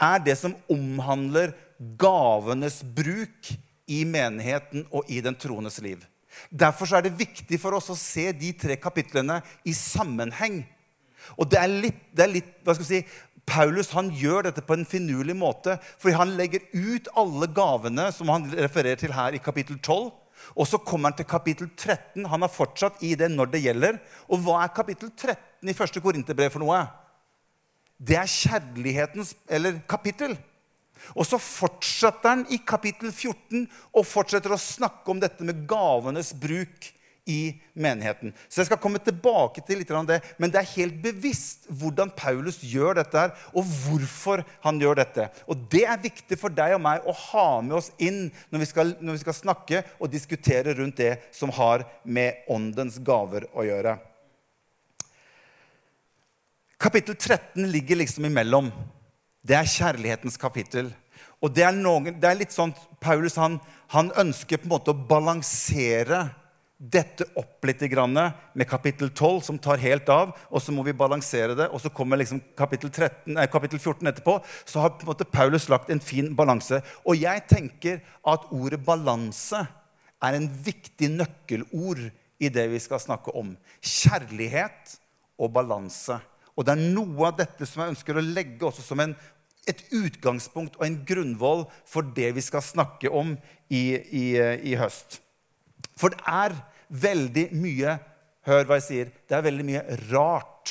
er 0.00 0.22
det 0.24 0.36
som 0.40 0.56
omhandler 0.70 1.54
gavenes 2.00 2.80
bruk 2.84 3.52
i 3.90 4.04
menigheten 4.06 4.86
og 4.90 5.08
i 5.10 5.20
den 5.24 5.36
troendes 5.38 5.80
liv. 5.82 6.02
Derfor 6.50 6.90
er 6.94 7.06
det 7.06 7.18
viktig 7.18 7.58
for 7.60 7.74
oss 7.76 7.90
å 7.90 7.98
se 7.98 8.30
de 8.36 8.52
tre 8.56 8.76
kapitlene 8.80 9.40
i 9.66 9.74
sammenheng. 9.76 10.62
Og 11.36 11.48
det 11.50 11.58
er 11.60 11.72
litt, 11.72 12.04
det 12.14 12.24
er 12.24 12.32
litt 12.38 12.52
hva 12.64 12.76
skal 12.76 12.86
vi 12.86 13.00
si, 13.00 13.02
Paulus 13.50 13.90
han 13.96 14.12
gjør 14.14 14.46
dette 14.46 14.62
på 14.62 14.76
en 14.76 14.86
finurlig 14.86 15.34
måte, 15.34 15.74
fordi 15.98 16.14
han 16.14 16.36
legger 16.38 16.62
ut 16.70 17.08
alle 17.18 17.48
gavene 17.50 18.06
som 18.14 18.30
han 18.30 18.46
refererer 18.52 19.00
til 19.00 19.14
her 19.16 19.34
i 19.34 19.42
kapittel 19.42 19.80
12. 19.80 20.10
Og 20.56 20.66
så 20.66 20.80
kommer 20.82 21.10
han 21.10 21.18
til 21.18 21.28
kapittel 21.28 21.68
13. 21.76 22.24
Han 22.30 22.46
er 22.46 22.52
fortsatt 22.52 23.02
i 23.06 23.12
det 23.18 23.28
når 23.32 23.52
det 23.52 23.64
gjelder. 23.64 23.98
Og 24.30 24.40
hva 24.44 24.62
er 24.64 24.74
kapittel 24.74 25.10
13 25.12 25.70
i 25.70 25.76
første 25.76 26.02
Korinterbrev 26.02 26.52
for 26.54 26.62
noe? 26.62 26.80
Det 28.00 28.16
er 28.16 28.30
kjærlighetens 28.30 29.34
eller 29.48 29.82
kapittel. 29.88 30.36
Og 31.16 31.26
så 31.26 31.40
fortsetter 31.40 32.34
han 32.34 32.46
i 32.52 32.60
kapittel 32.64 33.12
14 33.12 33.66
og 33.96 34.06
fortsetter 34.08 34.52
å 34.54 34.60
snakke 34.60 35.12
om 35.12 35.20
dette 35.20 35.44
med 35.44 35.66
gavenes 35.68 36.32
bruk 36.36 36.90
i 37.30 37.60
menigheten. 37.78 38.32
Så 38.48 38.60
jeg 38.60 38.70
skal 38.70 38.80
komme 38.82 39.00
tilbake 39.02 39.62
til 39.66 39.80
litt 39.80 39.92
av 39.94 40.06
det, 40.08 40.20
men 40.40 40.52
det 40.52 40.62
er 40.62 40.72
helt 40.72 40.98
bevisst 41.04 41.68
hvordan 41.68 42.12
Paulus 42.16 42.60
gjør 42.64 42.98
dette, 42.98 43.26
her, 43.26 43.34
og 43.54 43.68
hvorfor 43.84 44.42
han 44.64 44.80
gjør 44.82 45.02
dette. 45.02 45.28
Og 45.46 45.68
det 45.72 45.84
er 45.86 46.02
viktig 46.02 46.38
for 46.40 46.52
deg 46.54 46.76
og 46.76 46.84
meg 46.84 47.06
å 47.06 47.14
ha 47.30 47.48
med 47.64 47.78
oss 47.80 47.92
inn 48.02 48.28
når 48.50 48.64
vi 48.64 48.70
skal, 48.72 48.94
når 49.00 49.18
vi 49.18 49.24
skal 49.24 49.40
snakke 49.42 49.84
og 49.98 50.12
diskutere 50.12 50.74
rundt 50.78 51.00
det 51.02 51.16
som 51.36 51.52
har 51.54 51.86
med 52.04 52.48
åndens 52.50 52.98
gaver 53.04 53.46
å 53.52 53.66
gjøre. 53.68 53.98
Kapittel 56.80 57.14
13 57.14 57.70
ligger 57.70 57.96
liksom 58.00 58.24
imellom. 58.24 58.70
Det 59.44 59.52
er 59.52 59.68
kjærlighetens 59.68 60.38
kapittel. 60.40 60.86
Og 61.44 61.52
det 61.52 61.66
er, 61.66 61.74
noen, 61.76 62.14
det 62.16 62.28
er 62.28 62.38
litt 62.40 62.54
sånn 62.54 62.72
Paulus 63.04 63.36
han, 63.40 63.58
han 63.92 64.08
ønsker 64.20 64.60
på 64.60 64.68
en 64.68 64.72
måte 64.72 64.94
å 64.94 65.02
balansere 65.10 66.22
dette 66.80 67.26
opp 67.36 67.68
litt 67.68 67.82
med 67.84 68.64
kapittel 68.64 69.10
12, 69.10 69.42
som 69.44 69.58
tar 69.60 69.82
helt 69.84 70.08
av. 70.08 70.32
Og 70.48 70.64
så 70.64 70.72
må 70.72 70.80
vi 70.86 70.96
balansere 70.96 71.52
det. 71.58 71.68
Og 71.68 71.84
så 71.84 71.92
kommer 71.92 72.16
liksom 72.16 72.40
kapittel, 72.56 72.88
13, 72.88 73.34
nei, 73.36 73.44
kapittel 73.52 73.78
14 73.78 74.08
etterpå. 74.14 74.38
Så 74.64 74.80
har 74.80 74.96
på 74.96 75.04
en 75.04 75.12
måte 75.12 75.28
Paulus 75.28 75.68
lagt 75.68 75.92
en 75.92 76.00
fin 76.00 76.32
balanse. 76.36 76.80
Og 77.04 77.20
jeg 77.20 77.44
tenker 77.52 78.00
at 78.24 78.48
ordet 78.48 78.80
balanse 78.88 79.66
er 80.24 80.32
en 80.40 80.48
viktig 80.48 81.12
nøkkelord 81.12 82.06
i 82.40 82.48
det 82.48 82.70
vi 82.72 82.80
skal 82.80 83.04
snakke 83.04 83.36
om. 83.36 83.52
Kjærlighet 83.84 84.96
og 85.36 85.52
balanse. 85.52 86.22
Og 86.60 86.66
det 86.68 86.74
er 86.76 86.90
noe 86.92 87.30
av 87.30 87.38
dette 87.38 87.64
som 87.64 87.80
jeg 87.80 87.94
ønsker 87.94 88.20
å 88.20 88.24
legge 88.24 88.66
også 88.68 88.84
som 88.84 89.00
en, 89.00 89.14
et 89.64 89.80
utgangspunkt 89.96 90.76
og 90.76 90.84
en 90.84 90.98
grunnvoll 91.08 91.64
for 91.88 92.04
det 92.16 92.34
vi 92.36 92.44
skal 92.44 92.64
snakke 92.64 93.08
om 93.08 93.32
i, 93.72 93.96
i, 93.96 94.26
i 94.68 94.76
høst. 94.76 95.22
For 95.96 96.12
det 96.12 96.20
er 96.28 96.60
veldig 97.08 97.48
mye 97.56 97.98
Hør 98.48 98.64
hva 98.64 98.78
jeg 98.78 98.84
sier. 98.86 99.08
Det 99.28 99.36
er 99.36 99.42
veldig 99.44 99.64
mye 99.68 99.80
rart 100.08 100.70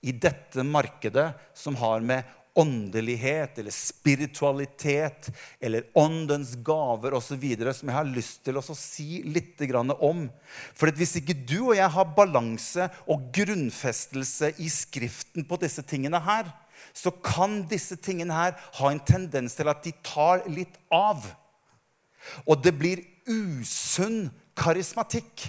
i 0.00 0.14
dette 0.16 0.64
markedet 0.64 1.26
som 1.54 1.76
har 1.76 2.00
med 2.00 2.24
åndelighet 2.54 3.58
eller 3.58 3.70
spiritualitet 3.70 5.30
eller 5.60 5.86
åndens 5.94 6.54
gaver 6.64 7.14
osv. 7.16 7.44
som 7.72 7.88
jeg 7.88 7.96
har 7.96 8.08
lyst 8.08 8.42
til 8.44 8.58
å 8.60 8.64
si 8.76 9.22
litt 9.24 9.60
om. 10.00 10.26
For 10.74 10.92
hvis 10.92 11.16
ikke 11.20 11.34
du 11.34 11.70
og 11.70 11.76
jeg 11.76 11.88
har 11.88 12.14
balanse 12.16 12.88
og 13.06 13.30
grunnfestelse 13.32 14.54
i 14.58 14.68
Skriften 14.68 15.44
på 15.48 15.56
disse 15.56 15.82
tingene 15.82 16.20
her, 16.20 16.50
så 16.92 17.10
kan 17.10 17.62
disse 17.70 17.96
tingene 17.96 18.34
her 18.34 18.56
ha 18.78 18.90
en 18.90 19.00
tendens 19.00 19.54
til 19.56 19.68
at 19.70 19.82
de 19.84 19.92
tar 20.04 20.44
litt 20.50 20.76
av. 20.92 21.24
Og 22.44 22.60
det 22.62 22.74
blir 22.76 23.04
usunn 23.26 24.28
karismatikk. 24.58 25.48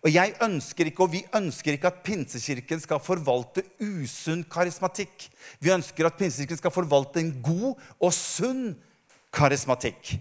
Og 0.00 0.14
jeg 0.14 0.32
ønsker 0.42 0.88
ikke, 0.88 1.04
og 1.04 1.12
Vi 1.12 1.24
ønsker 1.36 1.76
ikke 1.76 1.90
at 1.90 2.00
Pinsekirken 2.04 2.80
skal 2.80 3.02
forvalte 3.04 3.66
usunn 3.84 4.44
karismatikk. 4.48 5.28
Vi 5.60 5.72
ønsker 5.74 6.08
at 6.08 6.16
Pinsekirken 6.16 6.56
skal 6.56 6.72
forvalte 6.72 7.20
en 7.20 7.34
god 7.44 7.76
og 8.00 8.12
sunn 8.16 8.72
karismatikk. 9.32 10.16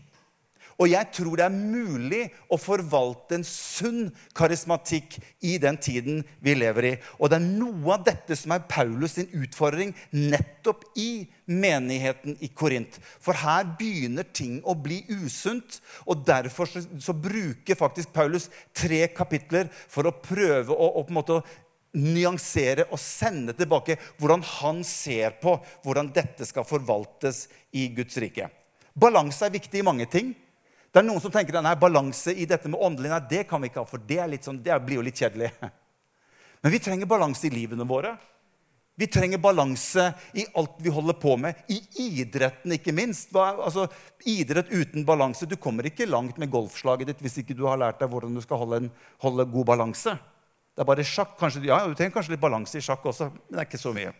Og 0.79 0.87
jeg 0.87 1.09
tror 1.11 1.35
det 1.35 1.43
er 1.43 1.55
mulig 1.55 2.21
å 2.47 2.55
forvalte 2.59 3.35
en 3.35 3.43
sunn 3.43 4.13
karismatikk 4.37 5.17
i 5.43 5.57
den 5.59 5.75
tiden 5.81 6.21
vi 6.39 6.53
lever 6.55 6.87
i. 6.87 6.93
Og 7.19 7.27
det 7.31 7.39
er 7.39 7.49
noe 7.49 7.97
av 7.97 8.05
dette 8.07 8.37
som 8.39 8.55
er 8.55 8.63
Paulus 8.69 9.17
sin 9.17 9.27
utfordring 9.35 9.91
nettopp 10.15 10.85
i 10.95 11.27
menigheten 11.51 12.37
i 12.39 12.51
Korint. 12.55 12.95
For 13.19 13.35
her 13.35 13.67
begynner 13.79 14.27
ting 14.31 14.61
å 14.63 14.77
bli 14.79 15.01
usunt. 15.19 15.81
Og 16.07 16.23
derfor 16.27 16.71
så, 16.71 16.85
så 17.03 17.15
bruker 17.15 17.79
faktisk 17.79 18.15
Paulus 18.15 18.47
tre 18.71 19.03
kapitler 19.11 19.67
for 19.91 20.07
å 20.07 20.15
prøve 20.15 20.71
å, 20.71 20.93
å 20.95 21.03
på 21.03 21.11
en 21.11 21.19
måte 21.19 21.41
nyansere 21.99 22.85
og 22.93 23.01
sende 23.01 23.55
tilbake 23.57 23.97
hvordan 24.19 24.43
han 24.45 24.83
ser 24.85 25.39
på 25.41 25.55
hvordan 25.83 26.11
dette 26.15 26.45
skal 26.47 26.67
forvaltes 26.67 27.47
i 27.75 27.89
Guds 27.97 28.15
rike. 28.21 28.47
Balanse 28.95 29.47
er 29.47 29.59
viktig 29.59 29.81
i 29.81 29.85
mange 29.85 30.07
ting. 30.07 30.37
Det 30.89 31.01
er 31.01 31.05
noen 31.05 31.21
som 31.21 31.33
tenker 31.33 31.59
at 31.59 31.81
balanse 31.81 32.33
i 32.33 32.47
dette 32.49 32.69
med 32.69 32.81
åndelig 32.81 33.11
nei, 33.11 33.21
det 33.29 33.43
kan 33.49 33.61
vi 33.61 33.69
ikke 33.69 33.83
ha, 33.83 33.89
for 33.89 34.01
det, 34.01 34.23
sånn, 34.41 34.61
det 34.65 34.77
blir 34.81 34.97
jo 34.97 35.05
litt 35.05 35.21
kjedelig. 35.21 35.51
Men 36.63 36.73
vi 36.73 36.81
trenger 36.81 37.09
balanse 37.09 37.45
i 37.47 37.53
livene 37.53 37.85
våre. 37.87 38.15
Vi 38.99 39.07
trenger 39.07 39.39
balanse 39.39 40.09
i 40.35 40.43
alt 40.59 40.81
vi 40.83 40.91
holder 40.91 41.15
på 41.21 41.37
med. 41.39 41.61
I 41.71 41.77
idretten, 42.03 42.73
ikke 42.75 42.91
minst. 42.91 43.29
Hva, 43.31 43.53
altså, 43.63 43.85
idrett 44.27 44.73
uten 44.73 45.05
balanse 45.07 45.47
Du 45.47 45.55
kommer 45.55 45.87
ikke 45.87 46.09
langt 46.09 46.35
med 46.41 46.51
golfslaget 46.51 47.07
ditt 47.07 47.21
hvis 47.23 47.37
ikke 47.39 47.55
du 47.55 47.63
har 47.69 47.79
lært 47.79 48.01
deg 48.01 48.11
hvordan 48.11 48.35
du 48.35 48.41
skal 48.43 48.59
holde, 48.59 48.81
en, 48.81 48.89
holde 49.23 49.45
god 49.53 49.69
balanse. 49.69 50.17
Det 50.75 50.83
er 50.83 50.89
bare 50.89 51.05
sjakk. 51.07 51.37
Kanskje, 51.39 51.63
ja, 51.69 51.79
Du 51.87 51.95
trenger 51.95 52.17
kanskje 52.17 52.33
litt 52.35 52.43
balanse 52.43 52.81
i 52.81 52.83
sjakk 52.83 53.07
også, 53.07 53.29
men 53.29 53.55
det 53.55 53.61
er 53.61 53.69
ikke 53.69 53.79
så 53.79 53.93
mye. 53.95 54.11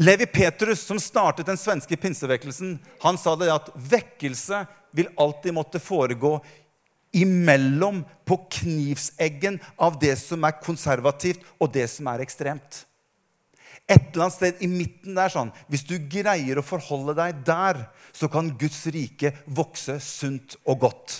Levi 0.00 0.28
Petrus, 0.32 0.84
som 0.84 1.00
startet 1.00 1.48
den 1.48 1.58
svenske 1.60 1.96
pinsevekkelsen, 2.00 2.76
han 3.00 3.18
sa 3.20 3.34
det 3.36 3.48
at 3.52 3.72
vekkelse 3.76 4.60
vil 4.96 5.10
alltid 5.20 5.54
måtte 5.54 5.82
foregå 5.82 6.38
imellom, 7.12 8.04
på 8.24 8.36
knivseggen 8.60 9.58
av 9.82 9.96
det 9.98 10.14
som 10.20 10.44
er 10.46 10.60
konservativt, 10.62 11.42
og 11.58 11.72
det 11.74 11.88
som 11.90 12.06
er 12.12 12.22
ekstremt. 12.22 12.84
Et 13.90 14.12
eller 14.12 14.28
annet 14.28 14.36
sted 14.36 14.60
i 14.62 14.68
midten 14.70 15.16
der 15.18 15.32
sånn, 15.32 15.50
Hvis 15.66 15.82
du 15.82 15.96
greier 15.98 16.60
å 16.60 16.66
forholde 16.66 17.16
deg 17.18 17.42
der, 17.46 17.88
så 18.14 18.28
kan 18.30 18.52
Guds 18.58 18.84
rike 18.86 19.32
vokse 19.46 19.98
sunt 20.02 20.54
og 20.64 20.86
godt. 20.86 21.16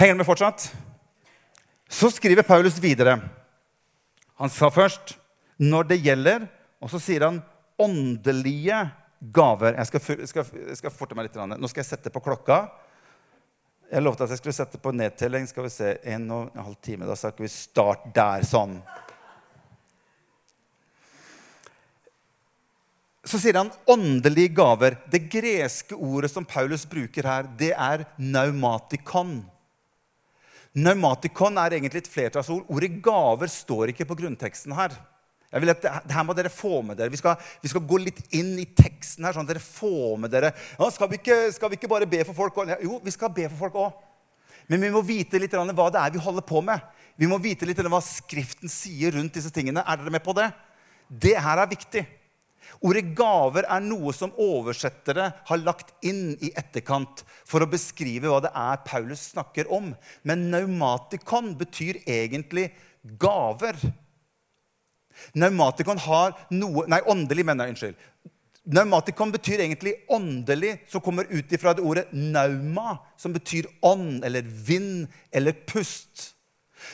Henger 0.00 0.16
det 0.16 0.22
med 0.22 0.26
fortsatt? 0.26 0.70
Så 1.92 2.08
skriver 2.10 2.42
Paulus 2.42 2.80
videre. 2.80 3.18
Han 4.40 4.50
sa 4.50 4.70
først 4.72 5.18
når 5.60 5.92
det 5.92 6.02
gjelder 6.02 6.48
Og 6.82 6.90
så 6.90 6.98
sier 6.98 7.22
han 7.22 7.36
åndelige 7.78 8.78
gaver. 9.30 9.76
Jeg 9.78 9.90
skal, 9.90 10.26
skal, 10.26 10.48
skal 10.78 10.94
forte 10.94 11.14
meg 11.14 11.28
litt. 11.28 11.38
Nå 11.38 11.70
skal 11.70 11.84
jeg 11.84 11.92
sette 11.92 12.10
på 12.12 12.22
klokka. 12.24 12.64
Jeg 13.92 14.02
lovte 14.02 14.24
at 14.24 14.32
jeg 14.32 14.40
skulle 14.40 14.56
sette 14.56 14.80
på 14.82 14.94
nedtelling. 14.96 15.46
Skal 15.46 15.66
vi 15.68 15.72
se, 15.72 15.94
En 16.14 16.26
og 16.32 16.50
en 16.50 16.64
halv 16.64 16.78
time. 16.82 17.06
Da 17.08 17.16
snakker 17.18 17.44
vi 17.44 17.52
start 17.52 18.08
der. 18.16 18.46
Sånn. 18.48 18.78
Så 23.22 23.38
sier 23.38 23.60
han 23.60 23.70
åndelige 23.86 24.56
gaver. 24.56 24.96
Det 25.12 25.28
greske 25.30 25.94
ordet 25.94 26.32
som 26.32 26.46
Paulus 26.48 26.82
bruker 26.88 27.28
her, 27.28 27.46
det 27.58 27.70
er 27.76 28.02
naumatikon. 28.18 29.38
Naumatikon 30.72 31.60
er 31.60 31.76
egentlig 31.76 32.02
et 32.02 32.10
flertallsord. 32.10 32.64
Ordet 32.72 32.96
gaver 33.04 33.50
står 33.52 33.92
ikke 33.92 34.08
på 34.08 34.18
grunnteksten 34.24 34.74
her. 34.74 34.96
Jeg 35.52 35.60
vil 35.60 35.72
at 35.74 35.82
det, 35.84 36.14
her 36.16 36.24
må 36.24 36.34
dere 36.36 36.52
få 36.52 36.80
med 36.86 36.96
dere. 36.96 37.12
Vi 37.12 37.20
skal, 37.20 37.36
vi 37.60 37.68
skal, 37.68 37.84
gå 37.84 37.98
litt 38.00 38.22
inn 38.32 38.54
i 38.60 38.64
teksten 38.72 39.26
her, 39.26 39.36
sånn 39.36 39.44
at 39.44 39.52
dere 39.52 39.64
får 39.64 40.16
med 40.22 40.32
dere 40.32 40.54
ja, 40.54 40.88
skal, 40.94 41.10
vi 41.12 41.20
ikke, 41.20 41.36
skal, 41.52 41.72
vi 41.72 41.76
ikke, 41.76 41.90
bare 41.92 42.08
be 42.08 42.22
for 42.28 42.38
folk? 42.38 42.62
Jo, 42.80 42.96
vi 43.04 43.12
skal 43.12 43.34
be 43.36 43.50
for 43.52 43.66
folk 43.66 43.78
òg. 43.84 44.08
Men 44.72 44.80
vi 44.86 44.92
må 44.94 45.02
vite 45.04 45.40
litt 45.42 45.52
hva 45.52 45.90
det 45.92 46.00
er 46.00 46.14
vi 46.14 46.22
holder 46.22 46.46
på 46.48 46.62
med. 46.64 46.80
Vi 47.20 47.28
må 47.28 47.36
vite 47.42 47.68
litt 47.68 47.82
hva 47.82 48.00
Skriften 48.04 48.70
sier 48.72 49.12
rundt 49.18 49.36
disse 49.36 49.52
tingene. 49.52 49.84
Er 49.84 50.00
dere 50.00 50.14
med 50.14 50.24
på 50.24 50.34
det? 50.38 50.48
Det 51.12 51.36
her 51.36 51.60
er 51.60 51.68
viktig. 51.68 52.06
Ordet 52.80 53.10
gaver 53.18 53.66
er 53.68 53.82
noe 53.84 54.14
som 54.16 54.32
oversettere 54.40 55.28
har 55.48 55.60
lagt 55.60 55.92
inn 56.06 56.32
i 56.40 56.52
etterkant 56.56 57.24
for 57.44 57.62
å 57.62 57.68
beskrive 57.68 58.30
hva 58.30 58.40
det 58.44 58.52
er 58.56 58.80
Paulus 58.86 59.28
snakker 59.34 59.68
om. 59.72 59.92
Men 60.24 60.48
naumatikon 60.54 61.52
betyr 61.60 62.00
egentlig 62.06 62.70
gaver. 63.20 63.76
Naumatikon 65.34 66.00
har 66.02 66.34
noe 66.50 66.86
Nei, 66.90 67.00
åndelig, 67.08 67.44
mener 67.46 67.68
jeg. 67.68 67.76
Unnskyld. 67.76 68.28
Naumatikon 68.72 69.32
betyr 69.34 69.64
egentlig 69.64 69.96
åndelig, 70.12 70.76
som 70.90 71.02
kommer 71.02 71.26
ut 71.30 71.50
ifra 71.52 71.72
det 71.74 71.82
ordet 71.82 72.04
nauma, 72.14 73.00
som 73.18 73.34
betyr 73.34 73.66
ånd 73.82 74.22
eller 74.24 74.46
vind 74.46 75.08
eller 75.34 75.56
pust. 75.66 76.28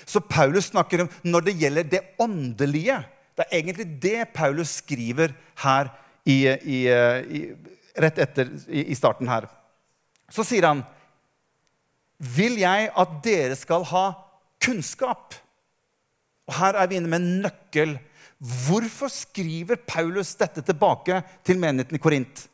Så 0.08 0.20
Paulus 0.24 0.70
snakker 0.72 1.04
om 1.04 1.10
når 1.28 1.48
det 1.48 1.56
gjelder 1.60 1.90
det 1.92 2.02
åndelige. 2.20 3.02
Det 3.36 3.44
er 3.44 3.58
egentlig 3.60 3.88
det 4.02 4.32
Paulus 4.34 4.78
skriver 4.80 5.34
her 5.62 5.92
i, 6.24 6.38
i, 6.48 6.78
i, 6.88 7.42
rett 8.00 8.20
etter 8.24 8.50
i 8.68 8.96
starten 8.96 9.28
her. 9.28 9.48
Så 10.32 10.44
sier 10.44 10.66
han, 10.68 10.82
'Vil 12.18 12.58
jeg 12.58 12.90
at 12.98 13.20
dere 13.24 13.56
skal 13.56 13.84
ha 13.92 14.06
kunnskap?' 14.64 15.36
Og 16.48 16.54
Her 16.56 16.80
er 16.80 16.86
vi 16.88 16.96
inne 16.96 17.08
med 17.12 17.20
en 17.20 17.42
nøkkel 17.44 17.98
Hvorfor 18.38 19.10
skriver 19.10 19.80
Paulus 19.82 20.36
dette 20.38 20.62
tilbake 20.62 21.22
til 21.46 21.58
menigheten 21.58 21.98
i 21.98 22.02
Korint? 22.02 22.44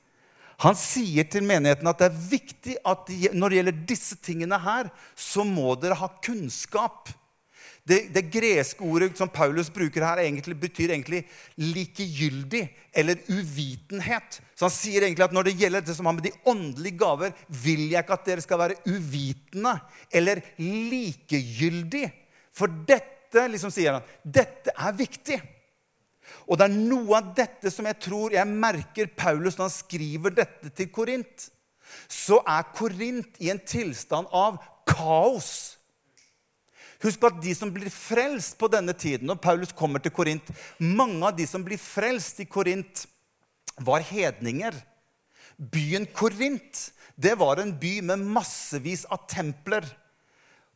Han 0.63 0.77
sier 0.79 1.27
til 1.29 1.45
menigheten 1.45 1.89
at 1.91 2.01
det 2.01 2.07
er 2.09 2.23
viktig 2.31 2.77
at 2.89 3.11
når 3.35 3.51
det 3.51 3.59
gjelder 3.59 3.85
disse 3.91 4.17
tingene 4.23 4.59
her, 4.63 4.89
så 5.13 5.45
må 5.45 5.75
dere 5.77 5.99
ha 5.99 6.09
kunnskap. 6.25 7.11
Det, 7.85 7.99
det, 8.15 8.23
greske 8.33 8.81
ordet 8.81 9.11
som 9.19 9.29
Paulus 9.29 9.69
bruker 9.69 10.07
her, 10.07 10.23
egentlig, 10.23 10.57
betyr 10.57 10.95
egentlig 10.95 11.21
likegyldig 11.61 12.63
eller 12.97 13.19
uvitenhet. 13.29 14.39
Så 14.57 14.71
han 14.71 14.73
sier 14.73 15.05
egentlig 15.05 15.27
at 15.27 15.35
når 15.37 15.51
det 15.51 15.57
gjelder 15.61 15.85
det 15.85 15.97
som 15.99 16.09
har 16.09 16.17
med 16.17 16.25
de 16.25 16.33
åndelige 16.49 16.97
gaver, 17.03 17.35
vil 17.49 17.91
jeg 17.91 18.01
ikke 18.01 18.17
at 18.17 18.31
dere 18.31 18.45
skal 18.47 18.63
være 18.63 18.79
uvitende 18.89 19.75
eller 20.09 20.41
likegyldig. 20.63 22.07
For 22.57 22.73
dette, 22.89 23.45
liksom 23.53 23.75
sier 23.75 23.99
han, 23.99 24.09
dette 24.25 24.73
er 24.73 24.97
viktig. 24.97 25.43
Og 26.45 26.59
det 26.59 26.67
er 26.67 26.77
noe 26.77 27.19
av 27.19 27.31
dette 27.37 27.71
som 27.73 27.87
jeg 27.89 28.01
tror 28.05 28.35
jeg 28.35 28.49
merker 28.49 29.11
Paulus 29.17 29.57
når 29.57 29.69
han 29.69 29.77
skriver 29.77 30.35
dette 30.37 30.73
til 30.77 30.91
Korint. 30.93 31.49
Så 32.11 32.41
er 32.43 32.67
Korint 32.77 33.41
i 33.41 33.51
en 33.53 33.61
tilstand 33.61 34.29
av 34.35 34.59
kaos. 34.89 35.79
Husk 37.05 37.25
at 37.29 37.41
de 37.45 37.53
som 37.57 37.73
blir 37.73 37.93
frelst 37.93 38.57
på 38.61 38.69
denne 38.73 38.95
tiden, 38.97 39.29
når 39.29 39.41
Paulus 39.45 39.75
kommer 39.77 40.01
til 40.01 40.13
Korint 40.15 40.49
Mange 40.81 41.21
av 41.27 41.35
de 41.37 41.45
som 41.49 41.65
blir 41.65 41.81
frelst 41.81 42.41
i 42.41 42.49
Korint, 42.49 43.05
var 43.83 44.05
hedninger. 44.07 44.77
Byen 45.59 46.07
Korint 46.15 46.89
det 47.15 47.37
var 47.39 47.61
en 47.63 47.73
by 47.79 48.01
med 48.03 48.25
massevis 48.35 49.05
av 49.07 49.27
templer 49.31 49.87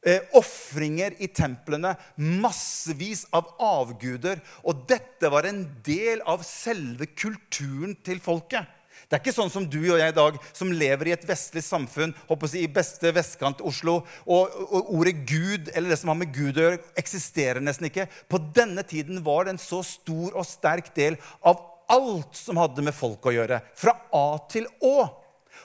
eh, 0.06 0.24
ofringer 0.38 1.16
i 1.22 1.28
templene, 1.32 1.94
massevis 2.16 3.26
av 3.34 3.52
avguder. 3.62 4.42
Og 4.64 4.84
dette 4.90 5.30
var 5.32 5.48
en 5.48 5.64
del 5.86 6.22
av 6.28 6.44
selve 6.46 7.10
kulturen 7.14 7.96
til 8.06 8.20
folket. 8.22 8.74
Det 9.08 9.16
er 9.16 9.22
ikke 9.22 9.32
sånn 9.32 9.52
som 9.52 9.64
du 9.64 9.78
og 9.78 9.96
jeg 9.96 10.12
i 10.12 10.16
dag, 10.16 10.36
som 10.52 10.72
lever 10.74 11.08
i 11.08 11.14
et 11.14 11.24
vestlig 11.24 11.62
samfunn 11.64 12.10
si, 12.50 12.60
i 12.60 12.68
beste 12.68 13.12
vestkant 13.16 13.62
Oslo. 13.64 14.02
Og, 14.26 14.58
og, 14.68 14.90
ordet 14.98 15.14
Gud 15.28 15.70
eller 15.72 15.94
det 15.94 16.00
som 16.00 16.12
har 16.12 16.18
med 16.20 16.34
Gud 16.34 16.58
å 16.58 16.66
gjøre, 16.66 16.82
eksisterer 17.00 17.64
nesten 17.64 17.88
ikke. 17.88 18.08
På 18.28 18.40
denne 18.40 18.84
tiden 18.84 19.22
var 19.24 19.46
det 19.46 19.54
en 19.54 19.62
så 19.62 19.80
stor 19.86 20.36
og 20.36 20.44
sterk 20.44 20.92
del 20.98 21.16
av 21.40 21.62
alt 21.88 22.36
som 22.36 22.60
hadde 22.60 22.84
med 22.84 22.96
folk 22.96 23.24
å 23.30 23.32
gjøre. 23.32 23.62
Fra 23.78 23.96
A 24.12 24.26
til 24.52 24.68
Å. 24.84 24.98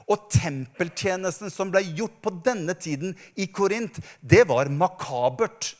Og 0.09 0.27
tempeltjenesten 0.33 1.51
som 1.53 1.71
ble 1.73 1.83
gjort 1.93 2.19
på 2.23 2.33
denne 2.45 2.75
tiden 2.75 3.15
i 3.35 3.47
Korint, 3.51 3.99
det 4.21 4.45
var 4.49 4.71
makabert. 4.71 5.73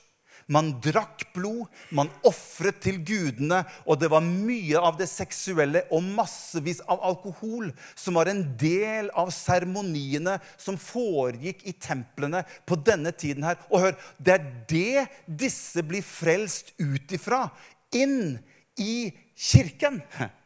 Man 0.51 0.73
drakk 0.83 1.23
blod, 1.35 1.69
man 1.95 2.09
ofret 2.27 2.81
til 2.83 2.99
gudene, 3.05 3.61
og 3.87 3.99
det 4.01 4.09
var 4.11 4.25
mye 4.25 4.79
av 4.79 4.97
det 4.99 5.07
seksuelle 5.07 5.85
og 5.93 6.03
massevis 6.17 6.81
av 6.83 6.99
alkohol 7.11 7.69
som 7.95 8.19
var 8.19 8.31
en 8.31 8.43
del 8.59 9.07
av 9.15 9.31
seremoniene 9.35 10.35
som 10.59 10.79
foregikk 10.79 11.63
i 11.69 11.75
templene 11.79 12.43
på 12.67 12.75
denne 12.75 13.15
tiden 13.15 13.47
her. 13.47 13.59
Og 13.71 13.87
hør, 13.87 13.97
det 14.19 14.35
er 14.35 14.49
det 14.73 15.07
disse 15.45 15.85
blir 15.87 16.03
frelst 16.03 16.73
ut 16.81 17.15
ifra. 17.15 17.45
Inn 17.95 18.39
i 18.79 19.13
kirken. 19.37 20.03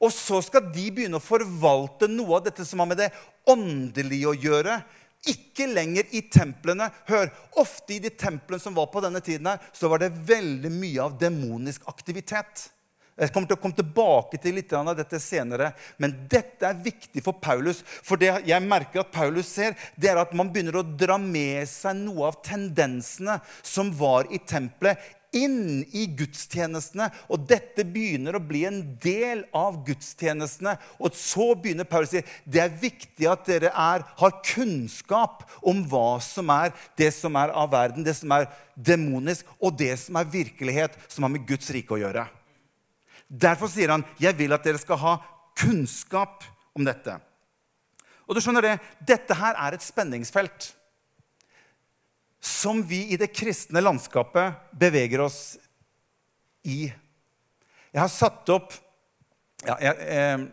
Og 0.00 0.12
så 0.14 0.42
skal 0.44 0.68
de 0.74 0.86
begynne 0.92 1.20
å 1.20 1.24
forvalte 1.24 2.08
noe 2.10 2.38
av 2.38 2.46
dette 2.46 2.66
som 2.68 2.82
har 2.82 2.90
med 2.90 3.00
det 3.00 3.10
åndelige 3.48 4.30
å 4.30 4.36
gjøre. 4.36 4.78
Ikke 5.26 5.66
lenger 5.70 6.06
i 6.14 6.22
templene. 6.30 6.90
Hør, 7.08 7.32
Ofte 7.58 7.96
i 7.96 8.02
de 8.02 8.12
templene 8.12 8.62
som 8.62 8.76
var 8.76 8.90
på 8.92 9.02
denne 9.04 9.22
tiden, 9.24 9.48
her, 9.48 9.70
så 9.72 9.90
var 9.90 10.02
det 10.02 10.14
veldig 10.28 10.70
mye 10.74 11.06
av 11.06 11.16
demonisk 11.20 11.86
aktivitet. 11.90 12.68
Jeg 13.16 13.32
kommer 13.32 13.48
til 13.48 13.56
å 13.56 13.60
komme 13.62 13.76
tilbake 13.78 14.38
til 14.42 14.58
litt 14.58 14.72
av 14.76 14.90
dette 14.98 15.18
senere. 15.24 15.70
Men 15.96 16.12
dette 16.28 16.68
er 16.68 16.82
viktig 16.84 17.22
for 17.24 17.38
Paulus. 17.40 17.80
For 18.04 18.20
det 18.20 18.28
jeg 18.44 18.64
merker 18.68 19.00
at 19.00 19.14
Paulus 19.14 19.48
ser, 19.48 19.72
det 19.96 20.10
er 20.12 20.20
at 20.20 20.34
man 20.36 20.50
begynner 20.52 20.82
å 20.82 20.84
dra 20.84 21.16
med 21.20 21.64
seg 21.70 21.96
noe 22.02 22.28
av 22.28 22.42
tendensene 22.44 23.38
som 23.64 23.88
var 23.96 24.28
i 24.28 24.42
tempelet, 24.44 25.00
inn 25.36 25.82
i 25.92 26.06
gudstjenestene. 26.16 27.08
Og 27.32 27.44
dette 27.48 27.84
begynner 27.84 28.38
å 28.38 28.42
bli 28.42 28.64
en 28.68 28.80
del 29.02 29.44
av 29.56 29.78
gudstjenestene. 29.86 30.76
Og 30.98 31.16
så 31.18 31.50
begynner 31.54 31.88
Paul 31.88 32.06
å 32.06 32.10
si 32.10 32.22
det 32.44 32.62
er 32.62 32.78
viktig 32.80 33.28
at 33.30 33.44
dere 33.48 33.72
er, 33.72 34.06
har 34.20 34.38
kunnskap 34.46 35.44
om 35.66 35.84
hva 35.90 36.18
som 36.24 36.50
er 36.54 36.72
det 36.98 37.12
som 37.16 37.36
er 37.38 37.52
av 37.54 37.70
verden, 37.74 38.06
det 38.06 38.16
som 38.18 38.32
er 38.36 38.48
demonisk, 38.76 39.46
og 39.60 39.76
det 39.78 39.94
som 40.00 40.18
er 40.20 40.32
virkelighet, 40.32 40.96
som 41.08 41.26
har 41.26 41.32
med 41.32 41.46
Guds 41.48 41.70
rike 41.74 41.96
å 41.96 42.00
gjøre. 42.00 42.26
Derfor 43.26 43.68
sier 43.68 43.90
han, 43.90 44.04
'Jeg 44.18 44.38
vil 44.38 44.52
at 44.52 44.62
dere 44.62 44.78
skal 44.78 44.96
ha 44.96 45.18
kunnskap 45.56 46.44
om 46.74 46.84
dette'. 46.84 47.20
Og 48.28 48.34
du 48.34 48.40
skjønner 48.40 48.62
det, 48.62 48.80
Dette 49.06 49.34
her 49.34 49.54
er 49.54 49.74
et 49.74 49.82
spenningsfelt 49.82 50.74
som 52.46 52.82
vi 52.86 53.08
i 53.08 53.16
det 53.16 53.26
kristne 53.34 53.80
landskapet 53.82 54.54
beveger 54.70 55.24
oss 55.24 55.56
i. 56.62 56.86
Jeg 57.90 58.00
har 58.00 58.12
satt 58.12 58.48
opp 58.54 58.74
ja, 59.66 59.74
jeg, 59.80 59.96
eh, 60.06 60.44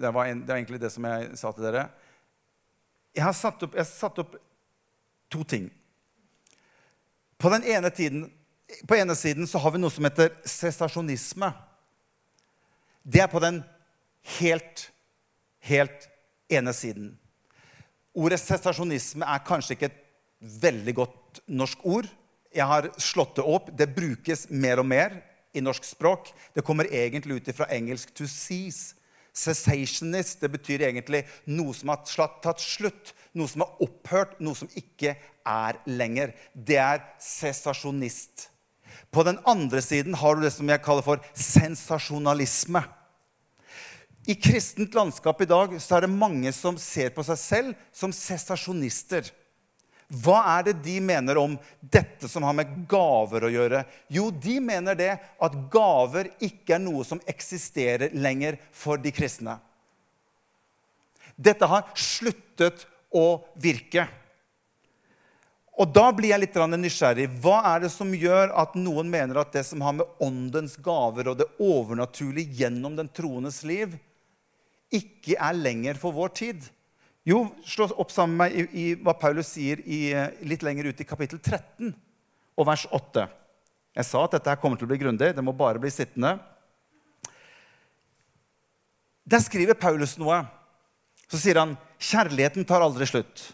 det, 0.00 0.12
var 0.14 0.30
en, 0.30 0.40
det, 0.40 0.48
var 0.48 0.56
egentlig 0.56 0.80
det 0.80 0.92
som 0.94 1.04
jeg 1.04 1.28
sa 1.36 1.52
til 1.52 1.66
dere. 1.66 1.84
Jeg 3.12 3.26
har 3.26 3.36
satt 3.36 3.66
opp, 3.66 3.76
har 3.76 3.88
satt 3.88 4.20
opp 4.22 4.38
to 5.28 5.44
ting. 5.44 5.68
På 7.36 7.52
den 7.52 7.68
ene, 7.68 7.90
tiden, 7.92 8.24
på 8.88 8.96
ene 8.96 9.16
siden 9.18 9.48
så 9.50 9.60
har 9.60 9.74
vi 9.74 9.80
noe 9.82 9.92
som 9.92 10.06
heter 10.08 10.32
sesasjonisme. 10.48 11.52
Det 13.02 13.26
er 13.26 13.32
på 13.32 13.42
den 13.44 13.60
helt, 14.38 14.86
helt 15.68 16.08
ene 16.48 16.72
siden. 16.76 17.12
Ordet 18.16 18.40
sesasjonisme 18.40 19.28
er 19.28 19.44
kanskje 19.44 19.76
ikke 19.76 19.90
et 19.90 20.06
veldig 20.40 20.94
godt 20.96 21.42
norsk 21.46 21.84
ord. 21.84 22.08
Jeg 22.54 22.66
har 22.66 22.88
slått 22.98 23.36
det 23.38 23.46
opp. 23.46 23.70
Det 23.76 23.90
brukes 23.94 24.48
mer 24.50 24.82
og 24.82 24.88
mer 24.90 25.20
i 25.54 25.62
norsk 25.62 25.84
språk. 25.84 26.32
Det 26.54 26.64
kommer 26.66 26.90
egentlig 26.90 27.40
ut 27.40 27.54
fra 27.56 27.68
engelsk 27.70 28.14
'to 28.14 28.24
seize'. 28.24 28.94
Cessationist 29.32 30.40
det 30.40 30.50
betyr 30.50 30.82
egentlig 30.82 31.22
noe 31.46 31.72
som 31.74 31.92
har 31.92 32.02
tatt 32.42 32.60
slutt, 32.60 33.12
noe 33.32 33.46
som 33.48 33.62
har 33.62 33.76
opphørt, 33.80 34.40
noe 34.40 34.58
som 34.58 34.68
ikke 34.74 35.14
er 35.46 35.78
lenger. 35.86 36.34
Det 36.54 36.76
er 36.76 37.04
sensasjonist. 37.22 38.48
På 39.10 39.22
den 39.22 39.38
andre 39.46 39.82
siden 39.82 40.14
har 40.14 40.34
du 40.34 40.42
det 40.42 40.52
som 40.52 40.68
jeg 40.68 40.82
kaller 40.82 41.06
for 41.06 41.22
sensasjonalisme. 41.34 42.82
I 44.28 44.34
kristent 44.34 44.94
landskap 44.94 45.40
i 45.40 45.48
dag 45.48 45.72
så 45.80 45.96
er 45.96 46.04
det 46.04 46.12
mange 46.12 46.50
som 46.52 46.76
ser 46.78 47.10
på 47.14 47.22
seg 47.26 47.38
selv 47.40 47.86
som 47.92 48.12
sesasjonister. 48.12 49.30
Hva 50.10 50.40
er 50.56 50.64
det 50.66 50.80
de 50.82 50.96
mener 51.04 51.38
om 51.38 51.52
dette 51.78 52.28
som 52.28 52.42
har 52.42 52.56
med 52.58 52.70
gaver 52.90 53.46
å 53.46 53.50
gjøre? 53.52 53.84
Jo, 54.10 54.26
de 54.34 54.56
mener 54.62 54.98
det 54.98 55.12
at 55.38 55.58
gaver 55.70 56.32
ikke 56.42 56.74
er 56.76 56.82
noe 56.82 57.06
som 57.06 57.22
eksisterer 57.30 58.10
lenger 58.18 58.58
for 58.74 58.98
de 58.98 59.12
kristne. 59.14 59.54
Dette 61.38 61.68
har 61.70 61.86
sluttet 61.94 62.88
å 63.14 63.44
virke. 63.62 64.08
Og 65.80 65.88
da 65.94 66.10
blir 66.12 66.34
jeg 66.34 66.42
litt 66.42 66.58
nysgjerrig. 66.74 67.28
Hva 67.40 67.62
er 67.70 67.86
det 67.86 67.92
som 67.94 68.10
gjør 68.12 68.50
at 68.58 68.74
noen 68.76 69.08
mener 69.08 69.38
at 69.40 69.54
det 69.54 69.62
som 69.64 69.80
har 69.86 69.94
med 69.96 70.20
åndens 70.20 70.74
gaver 70.76 71.30
og 71.30 71.38
det 71.40 71.48
overnaturlige 71.62 72.64
gjennom 72.64 72.98
den 72.98 73.08
troendes 73.08 73.62
liv, 73.62 73.94
ikke 74.90 75.38
er 75.38 75.56
lenger 75.56 75.96
for 76.02 76.12
vår 76.12 76.34
tid? 76.36 76.66
Jo, 77.28 77.42
slå 77.68 77.90
opp 78.00 78.12
sammen 78.14 78.38
med 78.38 78.54
meg 78.54 78.70
i, 78.72 78.84
i 78.92 78.94
hva 78.96 79.12
Paulus 79.18 79.52
sier 79.52 79.82
i, 79.84 80.08
litt 80.46 80.64
lenger 80.64 80.88
ut 80.88 81.02
i 81.02 81.06
kapittel 81.06 81.40
13 81.40 81.92
og 82.56 82.66
vers 82.68 82.86
8. 82.88 83.26
Jeg 83.96 84.06
sa 84.06 84.22
at 84.24 84.36
dette 84.36 84.52
her 84.52 84.60
kommer 84.62 84.80
til 84.80 84.88
å 84.88 84.92
bli 84.92 85.00
grundig. 85.02 85.32
Det 85.36 85.44
må 85.44 85.52
bare 85.56 85.82
bli 85.82 85.90
sittende. 85.92 86.38
Der 89.30 89.42
skriver 89.44 89.78
Paulus 89.78 90.16
noe. 90.20 90.40
Så 91.30 91.38
sier 91.38 91.60
han 91.60 91.76
kjærligheten 92.00 92.66
tar 92.66 92.82
aldri 92.82 93.06
slutt. 93.06 93.50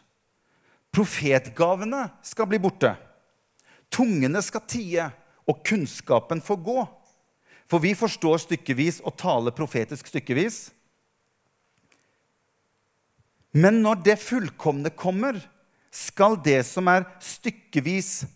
Profetgavene 0.95 2.07
skal 2.25 2.49
bli 2.49 2.61
borte. 2.63 2.95
Tungene 3.93 4.41
skal 4.43 4.65
tie, 4.67 5.11
og 5.47 5.61
kunnskapen 5.67 6.41
får 6.43 6.63
gå. 6.65 6.81
For 7.71 7.83
vi 7.83 7.93
forstår 7.99 8.41
stykkevis 8.43 9.03
og 9.07 9.17
taler 9.19 9.55
profetisk 9.55 10.09
stykkevis. 10.11 10.71
Men 13.57 13.81
når 13.85 14.03
det 14.05 14.19
fullkomne 14.21 14.91
kommer, 14.93 15.39
skal 15.95 16.37
det 16.45 16.61
som 16.69 16.91
er 16.93 17.07
stykkevis, 17.25 18.27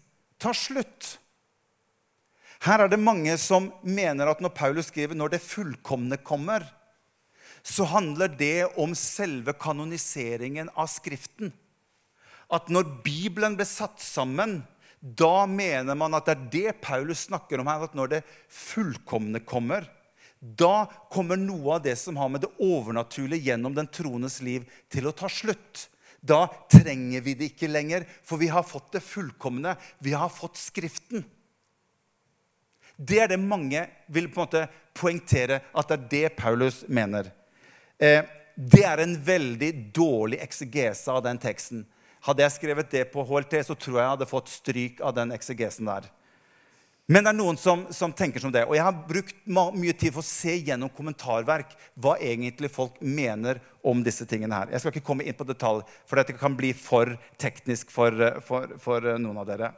ta 0.41 0.55
slutt. 0.57 1.17
Her 2.65 2.85
er 2.85 2.93
det 2.93 3.01
mange 3.01 3.35
som 3.41 3.69
mener 3.85 4.31
at 4.31 4.41
når 4.41 4.55
Paulus 4.57 4.89
skriver 4.89 5.15
'når 5.15 5.31
det 5.33 5.43
fullkomne 5.45 6.17
kommer', 6.17 6.65
så 7.63 7.85
handler 7.85 8.29
det 8.29 8.73
om 8.79 8.95
selve 8.95 9.53
kanoniseringen 9.53 10.71
av 10.77 10.89
Skriften. 10.89 11.53
At 12.51 12.69
når 12.69 13.03
Bibelen 13.05 13.57
ble 13.57 13.65
satt 13.65 14.01
sammen, 14.01 14.63
da 15.01 15.47
mener 15.47 15.95
man 15.95 16.15
at 16.15 16.27
det 16.27 16.37
er 16.37 16.49
det 16.51 16.81
Paulus 16.81 17.27
snakker 17.29 17.61
om 17.61 17.67
her. 17.67 17.85
At 17.85 17.95
når 17.95 18.09
det 18.09 18.25
fullkomne 18.49 19.41
kommer, 19.45 19.87
da 20.41 20.87
kommer 21.13 21.37
noe 21.37 21.77
av 21.77 21.83
det 21.85 21.97
som 22.01 22.17
har 22.17 22.31
med 22.33 22.41
det 22.41 22.53
overnaturlige 22.65 23.51
gjennom 23.51 23.75
den 23.77 23.89
troendes 23.93 24.41
liv, 24.41 24.65
til 24.89 25.11
å 25.11 25.13
ta 25.17 25.29
slutt. 25.29 25.89
Da 26.21 26.47
trenger 26.73 27.21
vi 27.25 27.35
det 27.37 27.51
ikke 27.53 27.69
lenger, 27.69 28.07
for 28.25 28.41
vi 28.41 28.49
har 28.53 28.65
fått 28.65 28.93
det 28.97 29.05
fullkomne. 29.05 29.77
Vi 30.01 30.17
har 30.17 30.33
fått 30.33 30.61
Skriften. 30.61 31.25
Det 32.97 33.21
er 33.23 33.31
det 33.33 33.41
mange 33.41 33.87
vil 34.13 34.29
på 34.29 34.43
en 34.43 34.49
måte 34.49 34.67
poengtere 34.97 35.63
at 35.73 35.89
det 35.89 35.97
er 35.97 36.09
det 36.11 36.37
Paulus 36.37 36.83
mener. 36.89 37.31
Eh, 37.97 38.21
det 38.57 38.83
er 38.85 39.01
en 39.01 39.15
veldig 39.25 39.71
dårlig 39.97 40.41
eksegese 40.45 41.13
av 41.13 41.23
den 41.25 41.41
teksten. 41.41 41.87
Hadde 42.29 42.45
jeg 42.45 42.57
skrevet 42.59 42.91
det 42.93 43.07
på 43.13 43.25
HLT, 43.25 43.63
så 43.65 43.77
tror 43.77 43.97
jeg 43.97 44.05
jeg 44.05 44.15
hadde 44.17 44.29
fått 44.29 44.53
stryk 44.53 45.01
av 45.01 45.15
den 45.17 45.33
eksegesen 45.33 45.89
der. 45.89 46.11
Men 47.11 47.25
det 47.27 47.33
er 47.33 47.39
noen 47.41 47.57
som, 47.59 47.81
som, 47.91 48.13
tenker 48.15 48.39
som 48.43 48.53
det. 48.55 48.63
Og 48.69 48.77
jeg 48.77 48.85
har 48.87 48.99
brukt 49.09 49.39
mye 49.51 49.95
tid 49.99 50.13
for 50.15 50.23
å 50.23 50.29
se 50.29 50.53
gjennom 50.55 50.93
kommentarverk 50.95 51.73
hva 51.99 52.13
egentlig 52.23 52.71
folk 52.71 53.01
mener 53.03 53.59
om 53.83 54.05
disse 54.07 54.23
tingene 54.31 54.55
her. 54.55 54.71
Jeg 54.71 54.85
skal 54.85 54.95
ikke 54.95 55.09
komme 55.09 55.27
inn 55.27 55.35
på 55.35 55.47
detalj, 55.49 55.83
for 56.07 56.21
dette 56.21 56.37
kan 56.39 56.55
bli 56.55 56.71
for 56.77 57.17
teknisk 57.41 57.91
for, 57.91 58.15
for, 58.47 58.77
for 58.79 59.09
noen 59.19 59.41
av 59.43 59.49
dere. 59.49 59.73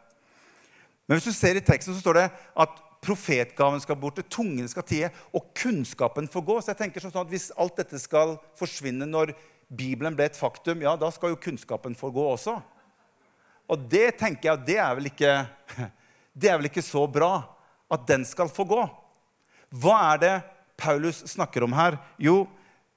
Men 1.08 1.16
hvis 1.16 1.30
du 1.30 1.32
ser 1.32 1.56
i 1.56 1.64
teksten, 1.64 1.96
så 1.96 2.04
står 2.04 2.20
det 2.20 2.26
at 2.66 2.76
profetgaven 3.02 3.80
skal 3.80 3.98
borte, 3.98 4.26
tungen 4.28 4.68
skal 4.68 4.84
tie, 4.86 5.08
og 5.32 5.48
kunnskapen 5.56 6.28
får 6.30 6.46
gå. 6.50 6.58
Så 6.60 6.74
jeg 6.74 6.82
tenker 6.82 7.06
sånn 7.06 7.16
at 7.16 7.32
Hvis 7.32 7.48
alt 7.56 7.80
dette 7.80 8.02
skal 8.02 8.36
forsvinne 8.60 9.08
når 9.08 9.32
Bibelen 9.72 10.12
ble 10.18 10.28
et 10.28 10.36
faktum, 10.36 10.84
ja, 10.84 10.92
da 11.00 11.08
skal 11.08 11.32
jo 11.32 11.40
kunnskapen 11.40 11.96
få 11.96 12.12
gå 12.12 12.28
også. 12.34 12.58
Og 13.72 13.88
det 13.88 14.18
tenker 14.20 14.50
jeg, 14.52 14.64
det 14.68 14.78
er 14.84 14.94
vel 15.00 15.08
ikke 15.08 15.32
det 16.32 16.50
er 16.50 16.58
vel 16.58 16.70
ikke 16.70 16.84
så 16.84 17.04
bra 17.10 17.34
at 17.92 18.08
den 18.08 18.24
skal 18.28 18.50
få 18.52 18.64
gå? 18.68 18.82
Hva 19.72 19.96
er 20.12 20.20
det 20.22 20.34
Paulus 20.80 21.22
snakker 21.32 21.64
om 21.64 21.74
her? 21.76 21.98
Jo, 22.20 22.46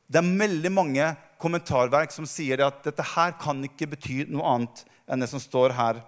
det 0.07 0.21
er 0.21 0.35
veldig 0.39 0.71
mange 0.73 1.11
kommentarverk 1.41 2.13
som 2.13 2.27
sier 2.29 2.63
at 2.65 2.83
dette 2.85 3.03
her 3.15 3.35
kan 3.41 3.63
ikke 3.67 3.89
bety 3.91 4.23
noe 4.31 4.45
annet 4.55 4.83
enn 5.09 5.21
det 5.21 5.29
som 5.31 5.41
står 5.41 5.75
her. 5.77 6.01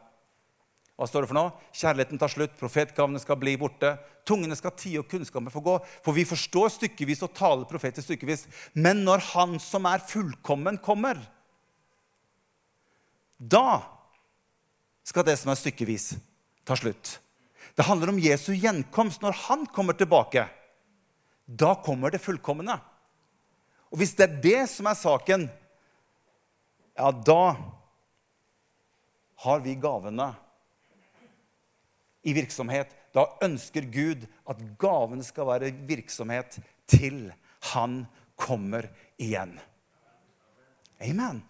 Hva 0.97 1.05
står 1.05 1.23
det 1.23 1.29
for 1.29 1.37
noe? 1.37 1.67
Kjærligheten 1.77 2.17
tar 2.17 2.31
slutt, 2.33 2.55
profetgavene 2.57 3.21
skal 3.21 3.37
bli 3.37 3.53
borte. 3.61 3.91
Tungene 4.27 4.57
skal 4.57 4.73
tie, 4.73 4.97
og 4.97 5.05
kunnskapen 5.11 5.51
få 5.53 5.61
gå. 5.63 5.75
For 6.03 6.15
vi 6.17 6.25
forstår 6.25 6.71
stykkevis 6.73 7.21
og 7.27 7.35
taler 7.37 7.69
profeter 7.69 8.01
stykkevis. 8.01 8.47
Men 8.73 9.03
når 9.05 9.21
Han 9.35 9.59
som 9.61 9.85
er 9.85 10.01
fullkommen, 10.01 10.79
kommer, 10.81 11.21
da 13.37 13.83
skal 15.05 15.27
det 15.27 15.37
som 15.37 15.53
er 15.53 15.59
stykkevis, 15.61 16.15
tar 16.67 16.79
slutt. 16.79 17.17
Det 17.77 17.85
handler 17.87 18.11
om 18.11 18.19
Jesu 18.19 18.51
gjenkomst. 18.57 19.21
Når 19.23 19.37
han 19.47 19.65
kommer 19.71 19.95
tilbake, 19.97 20.47
da 21.47 21.75
kommer 21.85 22.11
det 22.11 22.23
fullkomne. 22.23 22.75
Og 23.87 24.01
hvis 24.01 24.15
det 24.17 24.27
er 24.27 24.39
det 24.43 24.61
som 24.71 24.89
er 24.89 24.99
saken, 24.99 25.47
ja, 26.97 27.11
da 27.11 27.55
har 29.45 29.61
vi 29.63 29.77
gavene 29.79 30.31
i 32.27 32.33
virksomhet. 32.35 32.91
Da 33.15 33.29
ønsker 33.45 33.85
Gud 33.93 34.25
at 34.49 34.61
gavene 34.81 35.25
skal 35.25 35.47
være 35.47 35.71
virksomhet 35.87 36.59
til 36.89 37.29
han 37.71 38.03
kommer 38.37 38.89
igjen. 39.21 39.55
Amen. 41.01 41.43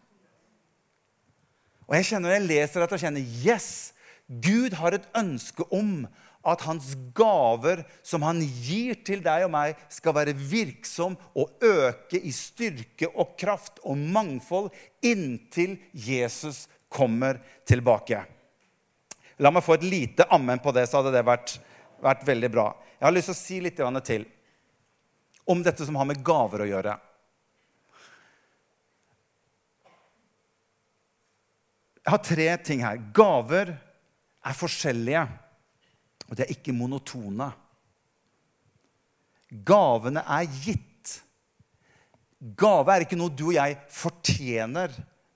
Og 1.87 1.95
jeg 1.95 2.09
kjenner 2.09 2.35
jeg 2.35 2.47
leser 2.49 2.83
dette, 2.83 2.97
og 2.97 3.01
kjenner 3.01 3.23
yes, 3.47 3.93
Gud 4.27 4.75
har 4.75 4.95
et 4.95 5.07
ønske 5.15 5.63
om 5.71 6.03
at 6.47 6.63
hans 6.67 6.93
gaver 7.15 7.83
som 8.05 8.23
han 8.23 8.39
gir 8.39 8.99
til 9.07 9.23
deg 9.23 9.45
og 9.47 9.51
meg, 9.51 9.75
skal 9.91 10.15
være 10.15 10.35
virksom 10.35 11.17
og 11.35 11.63
øke 11.63 12.19
i 12.19 12.31
styrke 12.35 13.09
og 13.13 13.35
kraft 13.39 13.81
og 13.83 13.99
mangfold 13.99 14.69
inntil 15.03 15.75
Jesus 15.91 16.65
kommer 16.91 17.41
tilbake. 17.67 18.21
La 19.43 19.51
meg 19.53 19.65
få 19.65 19.75
et 19.77 19.87
lite 19.87 20.27
ammen 20.33 20.59
på 20.63 20.71
det, 20.75 20.87
så 20.87 21.01
hadde 21.01 21.13
det 21.13 21.25
vært, 21.27 21.57
vært 22.03 22.23
veldig 22.27 22.51
bra. 22.51 22.69
Jeg 22.97 23.05
har 23.05 23.13
lyst 23.15 23.29
til 23.29 23.35
å 23.35 23.41
si 23.41 23.59
litt 23.61 23.77
til 24.07 24.25
om 25.47 25.59
dette 25.63 25.85
som 25.87 25.95
har 25.95 26.07
med 26.09 26.23
gaver 26.25 26.63
å 26.63 26.67
gjøre. 26.67 26.95
Jeg 32.07 32.13
har 32.15 32.23
tre 32.23 32.47
ting 32.63 32.81
her. 32.83 32.99
Gaver 33.15 33.75
er 34.47 34.55
forskjellige, 34.57 35.23
og 36.27 36.37
de 36.37 36.43
er 36.43 36.53
ikke 36.53 36.75
monotone. 36.75 37.49
Gavene 39.67 40.23
er 40.23 40.47
gitt. 40.63 41.13
Gave 42.59 42.93
er 42.93 43.05
ikke 43.05 43.19
noe 43.19 43.33
du 43.33 43.47
og 43.49 43.57
jeg 43.57 43.77
fortjener. 43.91 44.93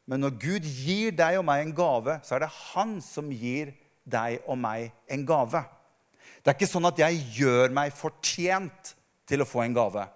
Men 0.09 0.25
når 0.25 0.35
Gud 0.41 0.65
gir 0.67 1.13
deg 1.15 1.37
og 1.39 1.45
meg 1.47 1.63
en 1.63 1.75
gave, 1.75 2.17
så 2.25 2.35
er 2.35 2.43
det 2.43 2.55
Han 2.73 2.97
som 3.03 3.29
gir 3.31 3.71
deg 4.03 4.41
og 4.49 4.59
meg 4.59 4.91
en 5.11 5.23
gave. 5.27 5.63
Det 6.41 6.51
er 6.51 6.57
ikke 6.57 6.71
sånn 6.71 6.89
at 6.89 6.99
jeg 6.99 7.21
gjør 7.37 7.71
meg 7.75 7.93
fortjent 7.95 8.95
til 9.29 9.43
å 9.43 9.47
få 9.47 9.63
en 9.63 9.75
gave. 9.77 10.07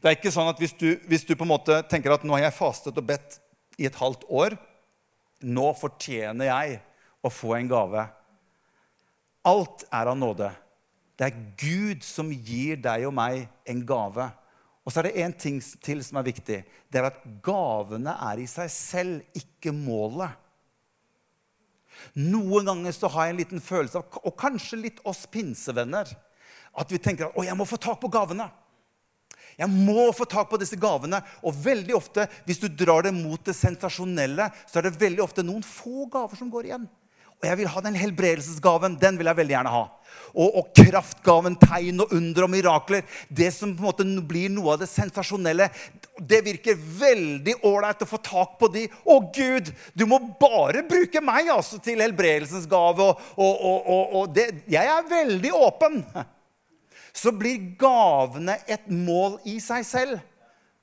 Det 0.00 0.08
er 0.08 0.16
ikke 0.16 0.32
sånn 0.32 0.48
at 0.48 0.60
hvis 0.62 0.72
du, 0.78 0.94
hvis 1.10 1.26
du 1.26 1.34
på 1.34 1.44
en 1.44 1.52
måte 1.52 1.80
tenker 1.90 2.14
at 2.14 2.24
nå 2.24 2.36
har 2.36 2.46
jeg 2.46 2.56
fastet 2.56 2.96
og 3.00 3.08
bedt 3.08 3.40
i 3.76 3.88
et 3.88 3.98
halvt 3.98 4.24
år, 4.30 4.56
nå 5.44 5.66
fortjener 5.76 6.48
jeg 6.48 6.78
å 7.24 7.32
få 7.32 7.56
en 7.58 7.68
gave. 7.68 8.06
Alt 9.44 9.84
er 9.92 10.08
av 10.08 10.16
nåde. 10.16 10.48
Det 11.14 11.28
er 11.28 11.42
Gud 11.60 12.04
som 12.06 12.30
gir 12.32 12.80
deg 12.80 13.04
og 13.06 13.14
meg 13.14 13.44
en 13.68 13.82
gave. 13.86 14.30
Og 14.84 14.92
så 14.92 15.00
er 15.00 15.08
det 15.08 15.20
én 15.24 15.34
ting 15.36 15.60
til 15.84 16.02
som 16.04 16.18
er 16.20 16.26
viktig. 16.26 16.62
Det 16.64 17.00
er 17.00 17.08
at 17.08 17.20
gavene 17.44 18.16
er 18.26 18.40
i 18.42 18.48
seg 18.50 18.72
selv, 18.72 19.22
ikke 19.36 19.72
målet. 19.76 20.32
Noen 22.18 22.66
ganger 22.66 22.92
så 22.96 23.08
har 23.12 23.28
jeg 23.28 23.34
en 23.34 23.40
liten 23.40 23.62
følelse 23.62 24.00
av, 24.00 24.18
og 24.26 24.34
kanskje 24.38 24.80
litt 24.80 24.98
oss 25.06 25.22
pinsevenner, 25.30 26.10
at 26.74 26.90
vi 26.90 26.98
tenker 26.98 27.28
at 27.28 27.36
'Å, 27.36 27.44
jeg 27.46 27.56
må 27.56 27.64
få 27.64 27.78
tak 27.78 28.00
på 28.00 28.10
gavene'. 28.10 28.50
Jeg 29.58 29.70
må 29.70 30.10
få 30.10 30.26
tak 30.26 30.50
på 30.50 30.58
disse 30.58 30.76
gavene. 30.76 31.22
Og 31.42 31.54
veldig 31.54 31.94
ofte, 31.94 32.26
hvis 32.44 32.58
du 32.58 32.68
drar 32.68 33.02
det 33.06 33.14
mot 33.14 33.42
det 33.44 33.54
sensasjonelle, 33.54 34.50
så 34.66 34.78
er 34.78 34.82
det 34.88 35.00
veldig 35.00 35.22
ofte 35.22 35.44
noen 35.46 35.62
få 35.62 36.08
gaver 36.10 36.36
som 36.36 36.50
går 36.50 36.64
igjen. 36.64 36.88
Og 37.44 37.50
jeg 37.50 37.60
vil 37.60 37.68
ha 37.68 37.80
den 37.84 37.96
helbredelsesgaven. 38.00 38.96
Den 38.96 39.18
vil 39.20 39.28
jeg 39.28 39.36
veldig 39.36 39.52
gjerne 39.52 39.72
ha. 39.74 39.82
Og, 40.34 40.48
og, 40.48 40.70
kraftgaven, 40.74 41.58
tegn 41.60 42.00
og 42.00 42.14
under 42.16 42.46
og 42.46 42.50
mirakler. 42.54 43.04
Det 43.28 43.50
som 43.52 43.74
på 43.76 43.84
en 43.84 43.90
måte 43.90 44.06
blir 44.24 44.48
noe 44.50 44.72
av 44.72 44.80
det 44.80 44.88
sensasjonelle. 44.88 45.68
Det 46.16 46.40
virker 46.46 46.80
veldig 46.80 47.58
ålreit 47.68 48.00
å 48.02 48.08
få 48.08 48.18
tak 48.24 48.56
på 48.58 48.70
de. 48.72 48.86
Å, 48.88 49.18
Gud, 49.36 49.68
du 49.92 50.06
må 50.08 50.22
bare 50.40 50.86
bruke 50.88 51.20
meg 51.20 51.52
altså, 51.52 51.76
til 51.84 52.00
helbredelsens 52.00 52.64
gave. 52.70 53.12
Og, 53.36 53.66
og, 53.68 54.16
og 54.22 54.32
det, 54.32 54.48
jeg 54.72 54.94
er 54.96 55.10
veldig 55.12 55.52
åpen. 55.60 56.00
Så 57.14 57.30
blir 57.36 57.74
gavene 57.78 58.56
et 58.64 58.88
mål 58.88 59.36
i 59.52 59.60
seg 59.62 59.84
selv. 59.86 60.16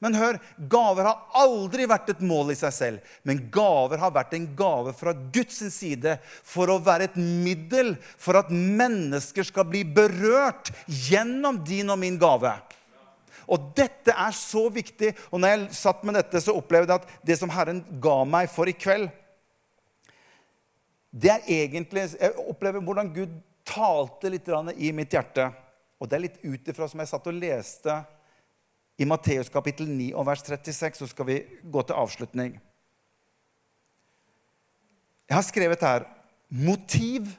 Men 0.02 0.18
hør, 0.18 0.40
gaver 0.58 1.06
har 1.06 1.42
aldri 1.44 1.86
vært 1.90 2.10
et 2.16 2.22
mål 2.26 2.56
i 2.56 2.58
seg 2.58 2.74
selv. 2.74 3.10
Men 3.28 3.44
gaver 3.54 4.02
har 4.02 4.14
vært 4.16 4.34
en 4.34 4.48
gave 4.58 4.96
fra 4.98 5.14
Guds 5.14 5.60
side 5.76 6.16
for 6.26 6.72
å 6.74 6.80
være 6.82 7.12
et 7.12 7.18
middel 7.22 7.94
for 8.18 8.40
at 8.40 8.50
mennesker 8.50 9.46
skal 9.46 9.68
bli 9.70 9.84
berørt 9.86 10.72
gjennom 10.90 11.60
din 11.68 11.94
og 11.94 12.00
min 12.02 12.18
gave. 12.22 12.56
Og 13.52 13.68
dette 13.78 14.16
er 14.16 14.34
så 14.34 14.64
viktig. 14.74 15.12
Og 15.30 15.42
når 15.42 15.54
jeg 15.54 15.82
satt 15.84 16.02
med 16.08 16.18
dette, 16.18 16.42
så 16.42 16.56
opplevde 16.58 16.96
jeg 16.96 17.04
at 17.04 17.28
det 17.30 17.38
som 17.38 17.54
Herren 17.54 17.84
ga 18.02 18.22
meg 18.26 18.50
for 18.50 18.70
i 18.70 18.78
kveld, 18.78 19.12
det 21.12 21.28
er 21.28 21.48
egentlig 21.66 22.06
Jeg 22.16 22.32
opplever 22.48 22.80
hvordan 22.80 23.10
Gud 23.12 23.34
talte 23.68 24.30
litt 24.32 24.48
i 24.80 24.94
mitt 24.96 25.14
hjerte. 25.14 25.50
Og 26.00 26.10
det 26.10 26.18
er 26.18 26.26
litt 26.26 26.42
ut 26.42 26.70
ifra 26.72 26.88
som 26.90 27.04
jeg 27.04 27.12
satt 27.12 27.28
og 27.30 27.38
leste 27.38 27.98
i 29.02 29.06
Matteus 29.08 29.50
kapittel 29.50 29.88
9 29.90 30.12
og 30.14 30.28
vers 30.28 30.44
36 30.46 31.00
så 31.02 31.08
skal 31.10 31.26
vi 31.26 31.38
gå 31.74 31.82
til 31.86 31.98
avslutning. 31.98 32.58
Jeg 35.26 35.38
har 35.38 35.48
skrevet 35.48 35.86
her 35.86 36.06
motiv 36.52 37.32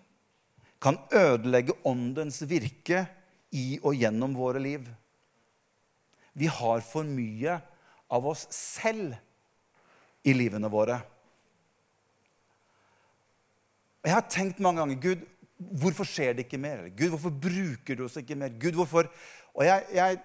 kan 0.82 0.98
ødelegge 1.14 1.76
åndens 1.86 2.40
virke 2.50 3.04
i 3.54 3.76
og 3.82 3.94
gjennom 3.94 4.34
våre 4.34 4.62
liv. 4.64 4.88
Vi 6.34 6.48
har 6.50 6.82
for 6.82 7.06
mye 7.06 7.58
av 8.12 8.26
oss 8.26 8.46
selv 8.56 9.14
i 10.24 10.34
livene 10.34 10.70
våre. 10.72 10.98
Jeg 14.02 14.16
har 14.16 14.26
tenkt 14.26 14.58
mange 14.64 14.82
ganger 14.82 15.02
Gud, 15.04 15.22
hvorfor 15.78 16.08
skjer 16.08 16.34
det 16.34 16.48
ikke 16.48 16.58
mer? 16.58 16.88
Gud, 16.90 17.12
hvorfor 17.12 17.30
bruker 17.44 18.00
du 18.00 18.06
oss 18.08 18.18
ikke 18.18 18.40
mer? 18.40 18.50
Gud, 18.58 18.74
hvorfor? 18.80 19.06
Og 19.52 19.66
jeg, 19.68 19.84
jeg 19.94 20.18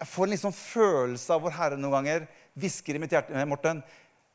jeg 0.00 0.08
får 0.08 0.26
en 0.26 0.32
liksom 0.32 0.54
følelse 0.56 1.34
av 1.34 1.42
hvor 1.44 1.52
Herre 1.52 1.76
noen 1.76 1.98
ganger 1.98 2.28
hvisker 2.60 2.96
i 2.96 3.00
mitt 3.02 3.12
hjerte 3.12 3.44
Morten, 3.48 3.82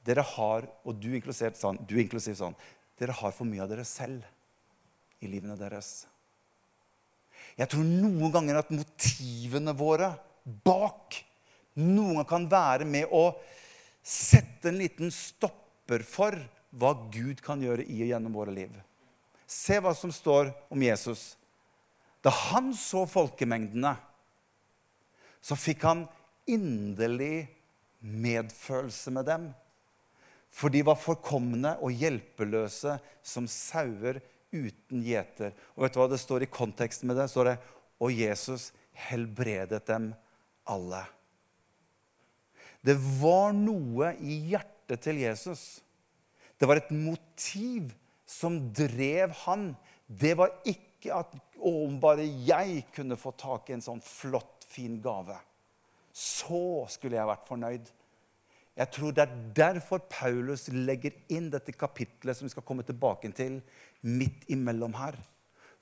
dere 0.06 0.22
har, 0.36 0.68
og 0.86 1.00
du 1.02 1.10
inklusiv 1.18 1.58
sånn, 1.58 1.80
du 1.90 1.98
inklusiv 1.98 2.38
sånn, 2.38 2.54
dere 3.02 3.16
har 3.18 3.34
for 3.34 3.50
mye 3.50 3.64
av 3.64 3.72
dere 3.72 3.86
selv 3.88 4.22
i 5.26 5.30
livene 5.32 5.58
deres. 5.58 6.06
Jeg 7.58 7.72
tror 7.72 7.88
noen 7.88 8.30
ganger 8.34 8.60
at 8.60 8.74
motivene 8.74 9.74
våre 9.78 10.12
bak 10.46 11.18
noen 11.80 12.20
ganger 12.20 12.30
kan 12.30 12.50
være 12.52 12.88
med 12.88 13.10
å 13.10 13.32
sette 14.06 14.70
en 14.70 14.78
liten 14.80 15.10
stopper 15.12 16.06
for 16.06 16.38
hva 16.76 16.94
Gud 17.10 17.42
kan 17.42 17.62
gjøre 17.64 17.88
i 17.88 18.04
og 18.04 18.12
gjennom 18.12 18.38
våre 18.38 18.54
liv. 18.54 18.74
Se 19.50 19.80
hva 19.82 19.96
som 19.98 20.14
står 20.14 20.52
om 20.70 20.84
Jesus. 20.84 21.34
Da 22.22 22.30
han 22.52 22.70
så 22.78 23.06
folkemengdene 23.10 23.96
så 25.46 25.58
fikk 25.60 25.84
han 25.86 26.06
inderlig 26.50 27.46
medfølelse 28.02 29.14
med 29.14 29.28
dem. 29.30 29.50
For 30.56 30.72
de 30.72 30.82
var 30.88 30.98
forkomne 30.98 31.76
og 31.84 31.94
hjelpeløse 31.94 32.96
som 33.26 33.50
sauer 33.52 34.22
uten 34.56 35.04
gjeter. 35.04 35.54
Og 35.76 35.86
vet 35.86 35.96
du 35.96 36.00
hva 36.00 36.08
det 36.10 36.22
står 36.22 36.46
i 36.46 36.52
konteksten 36.52 37.10
med 37.12 37.20
det? 37.20 37.28
står 37.30 37.52
det, 37.52 37.58
Og 38.00 38.12
Jesus 38.12 38.72
helbredet 38.92 39.86
dem 39.88 40.14
alle. 40.68 41.04
Det 42.86 42.96
var 43.20 43.54
noe 43.54 44.14
i 44.22 44.40
hjertet 44.52 45.02
til 45.02 45.20
Jesus. 45.24 45.82
Det 46.60 46.68
var 46.70 46.80
et 46.80 46.92
motiv 46.94 47.92
som 48.26 48.60
drev 48.74 49.34
han. 49.46 49.74
Det 50.08 50.36
var 50.38 50.54
ikke 50.64 50.95
at 51.14 51.34
om 51.66 52.00
bare 52.02 52.26
jeg 52.26 52.86
kunne 52.96 53.18
få 53.20 53.34
tak 53.38 53.70
i 53.70 53.76
en 53.78 53.84
sånn 53.84 54.02
flott 54.04 54.66
fin 54.70 54.98
gave. 55.04 55.38
Så 56.16 56.86
skulle 56.94 57.18
jeg 57.20 57.30
vært 57.30 57.48
fornøyd. 57.50 57.92
Jeg 58.76 58.92
tror 58.92 59.14
det 59.16 59.24
er 59.24 59.36
derfor 59.56 60.02
Paulus 60.12 60.68
legger 60.74 61.16
inn 61.32 61.48
dette 61.54 61.76
kapitlet 61.76 62.36
som 62.36 62.48
vi 62.48 62.52
skal 62.52 62.66
komme 62.68 62.84
tilbake 62.88 63.32
til, 63.36 63.62
midt 64.04 64.44
imellom 64.52 64.96
her. 65.00 65.16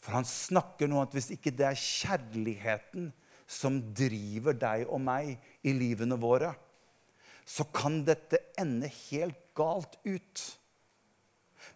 For 0.04 0.18
han 0.18 0.28
snakker 0.28 0.90
nå 0.90 1.00
at 1.02 1.16
hvis 1.16 1.32
ikke 1.34 1.54
det 1.56 1.66
er 1.70 1.80
kjærligheten 1.80 3.10
som 3.50 3.80
driver 3.96 4.56
deg 4.58 4.86
og 4.88 5.02
meg 5.04 5.38
i 5.66 5.74
livene 5.76 6.18
våre, 6.20 6.52
så 7.46 7.66
kan 7.76 8.02
dette 8.08 8.40
ende 8.60 8.90
helt 9.10 9.40
galt 9.58 9.98
ut. 10.06 10.44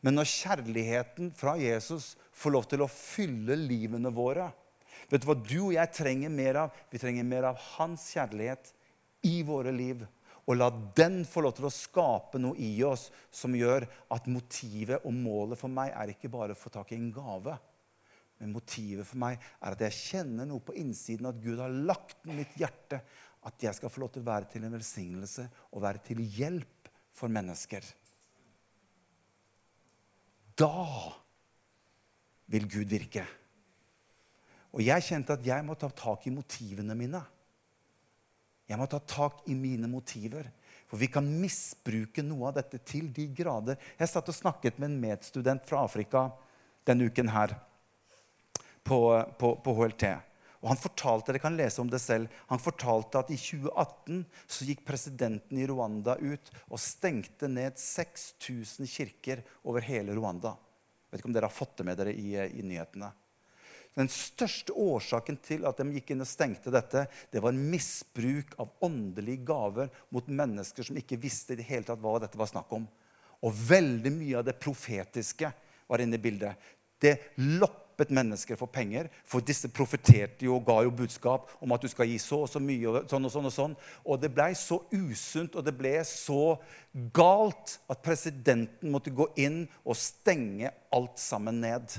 Men 0.03 0.19
når 0.19 0.29
kjærligheten 0.29 1.31
fra 1.35 1.55
Jesus 1.59 2.13
får 2.37 2.53
lov 2.53 2.69
til 2.69 2.85
å 2.85 2.91
fylle 2.91 3.57
livene 3.59 4.13
våre, 4.13 4.51
Vet 5.07 5.23
du 5.23 5.29
hva 5.29 5.37
du 5.39 5.57
og 5.61 5.73
jeg 5.75 5.93
trenger 5.95 6.31
mer 6.33 6.63
av? 6.65 6.77
Vi 6.91 6.99
trenger 6.99 7.27
mer 7.27 7.47
av 7.51 7.59
hans 7.77 8.09
kjærlighet 8.11 8.73
i 9.27 9.39
våre 9.47 9.71
liv. 9.71 10.03
Og 10.47 10.59
la 10.59 10.67
den 10.95 11.21
få 11.27 11.43
lov 11.43 11.55
til 11.57 11.67
å 11.67 11.73
skape 11.73 12.39
noe 12.39 12.55
i 12.63 12.71
oss 12.87 13.07
som 13.31 13.55
gjør 13.55 13.85
at 14.15 14.27
motivet 14.31 15.03
og 15.07 15.15
målet 15.15 15.59
for 15.59 15.71
meg 15.71 15.91
er 15.91 16.13
ikke 16.13 16.31
bare 16.31 16.55
å 16.55 16.59
få 16.59 16.71
tak 16.73 16.91
i 16.91 16.99
en 16.99 17.11
gave. 17.15 17.55
Men 18.39 18.53
motivet 18.55 19.07
for 19.07 19.19
meg 19.19 19.39
er 19.39 19.75
at 19.75 19.83
jeg 19.87 19.97
kjenner 19.97 20.47
noe 20.47 20.63
på 20.63 20.75
innsiden, 20.79 21.27
at 21.27 21.39
Gud 21.43 21.59
har 21.59 21.73
lagt 21.73 22.27
i 22.27 22.35
mitt 22.35 22.55
hjerte 22.59 23.01
at 23.47 23.63
jeg 23.63 23.75
skal 23.77 23.91
få 23.91 24.03
lov 24.03 24.11
til 24.13 24.23
å 24.23 24.27
være 24.27 24.49
til 24.51 24.67
en 24.67 24.75
velsignelse 24.75 25.47
og 25.71 25.83
være 25.83 26.03
til 26.03 26.19
hjelp 26.35 26.91
for 27.15 27.31
mennesker. 27.31 27.85
Da 30.57 30.73
vil 32.51 32.67
Gud 32.69 32.91
virke. 32.91 33.25
Og 34.75 34.83
jeg 34.83 35.05
kjente 35.07 35.35
at 35.37 35.45
jeg 35.45 35.65
må 35.65 35.75
ta 35.79 35.89
tak 35.89 36.27
i 36.27 36.33
motivene 36.33 36.95
mine. 36.97 37.21
Jeg 38.67 38.79
må 38.79 38.87
ta 38.91 38.99
tak 38.99 39.45
i 39.47 39.55
mine 39.55 39.87
motiver. 39.89 40.49
For 40.87 40.99
vi 40.99 41.09
kan 41.11 41.27
misbruke 41.41 42.23
noe 42.23 42.49
av 42.49 42.59
dette 42.59 42.79
til 42.87 43.09
de 43.15 43.27
grader. 43.35 43.79
Jeg 43.99 44.11
satt 44.11 44.29
og 44.31 44.35
snakket 44.35 44.79
med 44.79 44.91
en 44.91 45.01
medstudent 45.01 45.65
fra 45.67 45.83
Afrika 45.87 46.29
denne 46.87 47.09
uken 47.09 47.31
her 47.31 47.55
på, 48.87 48.99
på, 49.39 49.51
på 49.63 49.75
HLT. 49.75 50.05
Og 50.63 50.71
han 50.71 50.79
fortalte 50.79 51.31
dere 51.31 51.41
kan 51.43 51.57
lese 51.57 51.81
om 51.83 51.89
det 51.91 51.99
selv, 52.01 52.31
han 52.49 52.61
fortalte 52.61 53.19
at 53.21 53.29
i 53.31 53.37
2018 53.37 54.23
så 54.49 54.67
gikk 54.67 54.81
presidenten 54.87 55.59
i 55.59 55.67
Rwanda 55.69 56.15
ut 56.17 56.49
og 56.65 56.81
stengte 56.81 57.49
ned 57.51 57.77
6000 57.79 58.89
kirker 58.89 59.43
over 59.67 59.85
hele 59.85 60.15
Rwanda. 60.17 60.55
Vet 61.09 61.21
ikke 61.21 61.29
om 61.31 61.35
dere 61.35 61.49
har 61.49 61.55
fått 61.55 61.77
det 61.79 61.87
med 61.87 61.97
dere 61.99 62.13
i, 62.13 62.35
i 62.35 62.65
nyhetene. 62.65 63.09
Den 63.97 64.09
største 64.13 64.75
årsaken 64.77 65.39
til 65.41 65.63
at 65.65 65.79
de 65.79 65.95
gikk 65.95 66.11
inn 66.13 66.21
og 66.21 66.29
stengte 66.29 66.69
dette, 66.73 67.07
det 67.33 67.41
var 67.41 67.55
misbruk 67.57 68.53
av 68.61 68.75
åndelige 68.85 69.41
gaver 69.47 69.89
mot 70.13 70.27
mennesker 70.29 70.85
som 70.85 70.99
ikke 70.99 71.17
visste 71.17 71.55
i 71.55 71.59
det 71.61 71.65
hele 71.65 71.87
tatt 71.87 72.03
hva 72.03 72.19
dette 72.21 72.37
var 72.37 72.51
snakk 72.51 72.75
om. 72.77 72.85
Og 73.41 73.63
veldig 73.69 74.11
mye 74.13 74.37
av 74.37 74.45
det 74.45 74.59
profetiske 74.61 75.49
var 75.89 76.03
inne 76.03 76.19
i 76.19 76.21
bildet. 76.21 76.69
Det 77.01 77.15
loppet 77.97 78.13
mennesker 78.13 78.55
for 78.55 78.67
penger, 78.67 79.09
for 79.25 79.41
disse 79.41 79.67
profeterte 79.73 80.45
jo 80.45 80.57
og 80.57 80.65
ga 80.67 80.83
jo 80.85 80.91
budskap 80.93 81.49
om 81.59 81.71
at 81.73 81.81
du 81.81 81.89
skal 81.89 82.07
gi 82.07 82.17
så 82.19 82.43
og 82.43 82.49
så 82.49 82.59
mye. 82.59 82.85
Og 82.87 83.09
sånn 83.09 83.25
og 83.25 83.31
sånn 83.31 83.45
Og 83.45 83.53
sånn. 83.53 83.75
Og 84.05 84.19
det 84.21 84.33
blei 84.33 84.53
så 84.53 84.83
usunt 84.91 85.55
og 85.55 85.65
det 85.65 85.73
ble 85.73 86.03
så 86.05 86.59
galt 87.13 87.79
at 87.89 88.03
presidenten 88.03 88.91
måtte 88.91 89.09
gå 89.09 89.27
inn 89.35 89.67
og 89.83 89.97
stenge 89.97 90.71
alt 90.93 91.17
sammen 91.17 91.59
ned. 91.61 91.97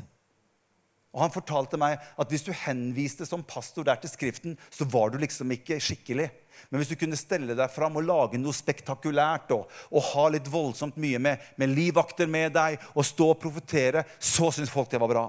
Og 1.14 1.22
han 1.24 1.32
fortalte 1.32 1.78
meg 1.80 1.98
at 1.98 2.30
hvis 2.30 2.44
du 2.46 2.52
henviste 2.52 3.26
som 3.26 3.42
pastor 3.42 3.82
der 3.82 3.96
til 3.98 4.10
Skriften, 4.10 4.58
så 4.70 4.84
var 4.84 5.10
du 5.10 5.18
liksom 5.18 5.50
ikke 5.50 5.80
skikkelig. 5.80 6.28
Men 6.70 6.78
hvis 6.78 6.92
du 6.92 6.98
kunne 7.00 7.18
stelle 7.18 7.56
deg 7.56 7.72
fram 7.72 7.96
og 7.96 8.06
lage 8.06 8.38
noe 8.38 8.54
spektakulært 8.54 9.50
og, 9.56 9.66
og 9.90 10.08
ha 10.12 10.28
litt 10.30 10.50
voldsomt 10.52 10.98
mye 11.00 11.18
med, 11.18 11.42
med 11.56 11.74
livvakter 11.74 12.30
med 12.30 12.54
deg 12.54 12.78
og 12.94 13.06
stå 13.06 13.32
og 13.32 13.40
profetere, 13.42 14.04
så 14.18 14.52
syntes 14.52 14.70
folk 14.70 14.90
det 14.92 15.02
var 15.02 15.10
bra. 15.10 15.28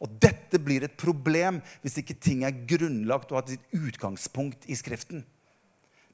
Og 0.00 0.12
dette 0.22 0.60
blir 0.62 0.86
et 0.86 0.96
problem 0.98 1.60
hvis 1.82 1.98
ikke 2.00 2.16
ting 2.16 2.44
er 2.46 2.62
grunnlagt 2.68 3.32
og 3.32 3.42
har 3.42 3.50
sitt 3.50 3.76
utgangspunkt 3.76 4.64
i 4.70 4.78
Skriften. 4.78 5.24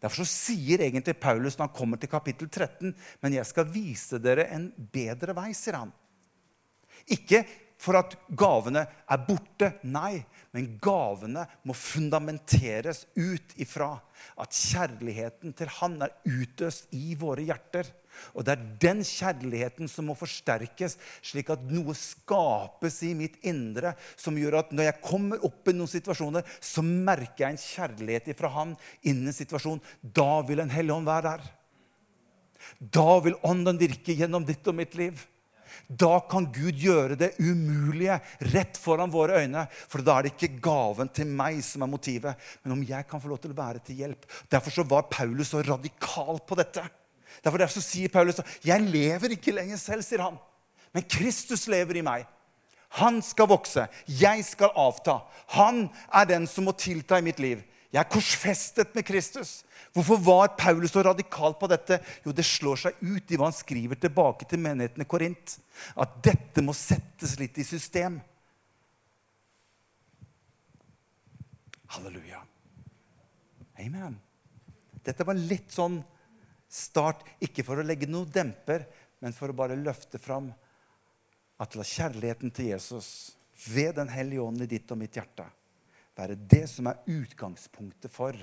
Derfor 0.02 0.28
sier 0.28 0.82
egentlig 0.84 1.16
Paulus 1.18 1.56
når 1.56 1.70
han 1.70 1.76
kommer 1.76 2.00
til 2.00 2.10
kapittel 2.12 2.50
13.: 2.50 2.92
Men 3.22 3.36
jeg 3.38 3.46
skal 3.48 3.70
vise 3.72 4.18
dere 4.20 4.48
en 4.52 4.68
bedre 4.92 5.34
vei, 5.36 5.52
sier 5.56 5.78
han. 5.80 5.94
Ikke 7.06 7.44
for 7.86 8.00
at 8.00 8.16
gavene 8.34 8.82
er 8.86 9.22
borte. 9.26 9.70
Nei, 9.86 10.24
men 10.54 10.72
gavene 10.82 11.44
må 11.66 11.76
fundamenteres 11.76 13.04
ut 13.14 13.54
ifra 13.62 13.92
at 14.40 14.56
kjærligheten 14.56 15.54
til 15.56 15.70
Han 15.78 16.00
er 16.02 16.14
utøst 16.26 16.90
i 16.96 17.14
våre 17.18 17.44
hjerter. 17.46 17.88
Og 18.32 18.46
det 18.46 18.54
er 18.54 18.64
den 18.80 19.02
kjærligheten 19.04 19.90
som 19.92 20.08
må 20.08 20.16
forsterkes, 20.16 20.96
slik 21.20 21.50
at 21.52 21.64
noe 21.68 21.92
skapes 21.96 23.02
i 23.04 23.12
mitt 23.18 23.36
indre 23.46 23.92
som 24.16 24.38
gjør 24.40 24.62
at 24.62 24.72
når 24.72 24.88
jeg 24.88 25.04
kommer 25.04 25.44
opp 25.44 25.68
i 25.68 25.76
noen 25.76 25.92
situasjoner, 25.92 26.46
så 26.60 26.84
merker 26.86 27.44
jeg 27.44 27.54
en 27.54 27.62
kjærlighet 27.62 28.32
fra 28.38 28.52
Han 28.56 28.74
innen 29.02 29.30
en 29.30 29.36
situasjon. 29.36 29.84
Da 30.00 30.40
vil 30.48 30.64
En 30.64 30.72
hellig 30.72 30.96
ånd 30.96 31.06
være 31.06 31.36
der. 31.36 31.46
Da 32.80 33.18
vil 33.22 33.36
Ånden 33.46 33.78
virke 33.78 34.16
gjennom 34.16 34.44
ditt 34.48 34.66
og 34.66 34.74
mitt 34.80 34.96
liv. 34.98 35.20
Da 35.88 36.18
kan 36.30 36.46
Gud 36.52 36.78
gjøre 36.80 37.18
det 37.18 37.34
umulige 37.38 38.18
rett 38.52 38.78
foran 38.80 39.12
våre 39.12 39.42
øyne. 39.42 39.66
For 39.90 40.04
da 40.04 40.18
er 40.18 40.26
det 40.26 40.34
ikke 40.34 40.60
gaven 40.64 41.10
til 41.12 41.30
meg 41.30 41.62
som 41.64 41.84
er 41.84 41.90
motivet, 41.90 42.48
men 42.62 42.76
om 42.76 42.84
jeg 42.86 43.08
kan 43.10 43.22
få 43.22 43.30
lov 43.30 43.40
til 43.42 43.54
å 43.54 43.58
være 43.58 43.82
til 43.86 44.02
hjelp. 44.02 44.26
Derfor 44.52 44.74
så 44.74 44.86
var 44.88 45.10
Paulus 45.12 45.52
så 45.54 45.62
radikal 45.66 46.40
på 46.46 46.58
dette. 46.58 46.84
Derfor, 47.44 47.60
derfor 47.60 47.84
sier 47.84 48.12
Paulus 48.12 48.40
jeg 48.64 48.88
lever 48.88 49.36
ikke 49.36 49.54
lenger 49.54 49.80
selv, 49.80 50.06
sier 50.06 50.24
han. 50.24 50.40
Men 50.94 51.04
Kristus 51.10 51.66
lever 51.68 52.00
i 52.00 52.06
meg. 52.06 52.26
Han 53.00 53.18
skal 53.24 53.50
vokse, 53.50 53.84
jeg 54.06 54.44
skal 54.46 54.72
avta. 54.78 55.20
Han 55.58 55.86
er 56.14 56.28
den 56.30 56.46
som 56.48 56.64
må 56.68 56.72
tilta 56.78 57.18
i 57.18 57.26
mitt 57.26 57.42
liv. 57.42 57.60
Jeg 57.96 58.02
er 58.02 58.12
korsfestet 58.12 58.90
med 58.92 59.06
Kristus. 59.08 59.62
Hvorfor 59.96 60.18
var 60.20 60.50
Paulus 60.58 60.92
så 60.92 61.00
radikal 61.06 61.54
på 61.56 61.68
dette? 61.72 61.96
Jo, 62.26 62.34
det 62.36 62.44
slår 62.44 62.82
seg 62.82 62.98
ut 63.00 63.32
i 63.32 63.38
hva 63.40 63.48
han 63.48 63.56
skriver 63.56 63.96
tilbake 63.96 64.44
til 64.50 64.60
menigheten 64.60 65.00
i 65.00 65.08
Korint. 65.08 65.54
At 65.96 66.18
dette 66.26 66.60
må 66.60 66.74
settes 66.76 67.38
litt 67.40 67.56
i 67.56 67.64
system. 67.64 68.20
Halleluja. 71.96 72.42
Amen. 73.80 74.20
Dette 75.00 75.24
var 75.24 75.40
litt 75.40 75.72
sånn 75.72 76.02
start, 76.68 77.24
ikke 77.40 77.64
for 77.64 77.80
å 77.80 77.86
legge 77.86 78.10
noe 78.10 78.28
demper, 78.28 78.84
men 79.24 79.32
for 79.32 79.48
å 79.48 79.56
bare 79.56 79.80
løfte 79.80 80.20
fram 80.20 80.52
at 81.64 81.80
la 81.80 81.92
kjærligheten 81.96 82.52
til 82.52 82.74
Jesus 82.74 83.12
ved 83.72 83.96
Den 83.96 84.12
hellige 84.12 84.44
ånd 84.44 84.60
i 84.60 84.68
ditt 84.68 84.92
og 84.92 85.00
mitt 85.00 85.16
hjerte 85.16 85.46
være 86.16 86.38
det 86.38 86.64
som 86.70 86.88
er 86.90 87.02
utgangspunktet 87.12 88.12
for 88.12 88.36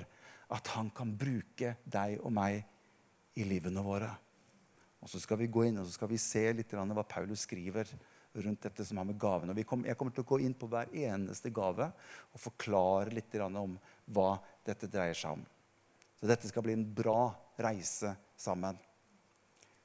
at 0.54 0.70
han 0.76 0.90
kan 0.94 1.14
bruke 1.18 1.76
deg 1.84 2.20
og 2.20 2.32
meg 2.34 2.60
i 3.40 3.46
livene 3.48 3.82
våre. 3.82 4.10
Og 5.02 5.10
Så 5.10 5.20
skal 5.20 5.40
vi 5.42 5.50
gå 5.52 5.66
inn 5.66 5.78
og 5.78 5.86
så 5.86 5.98
skal 5.98 6.08
vi 6.08 6.20
se 6.20 6.44
litt 6.52 6.72
hva 6.72 7.04
Paulus 7.04 7.44
skriver 7.44 7.88
rundt 8.34 8.62
dette 8.62 8.84
som 8.84 8.98
har 8.98 9.06
med 9.06 9.18
gavene. 9.20 9.54
Jeg 9.54 9.66
kommer 9.98 10.14
til 10.14 10.24
å 10.24 10.30
gå 10.30 10.40
inn 10.42 10.54
på 10.58 10.66
hver 10.70 10.90
eneste 10.90 11.52
gave 11.54 11.90
og 12.32 12.40
forklare 12.40 13.12
litt 13.14 13.34
om 13.44 13.76
hva 14.06 14.30
dette 14.66 14.88
dreier 14.90 15.14
seg 15.14 15.36
om. 15.36 15.44
Så 16.18 16.26
dette 16.26 16.48
skal 16.48 16.64
bli 16.64 16.74
en 16.74 16.86
bra 16.88 17.28
reise 17.60 18.14
sammen. 18.36 18.78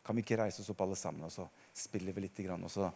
Kan 0.05 0.15
vi 0.15 0.23
ikke 0.23 0.39
reise 0.39 0.63
oss 0.63 0.71
opp 0.71 0.81
alle 0.81 0.97
sammen, 0.97 1.27
og 1.27 1.33
så 1.33 1.45
spiller 1.75 2.15
vi 2.15 2.23
litt, 2.25 2.39
og 2.49 2.71
så 2.71 2.89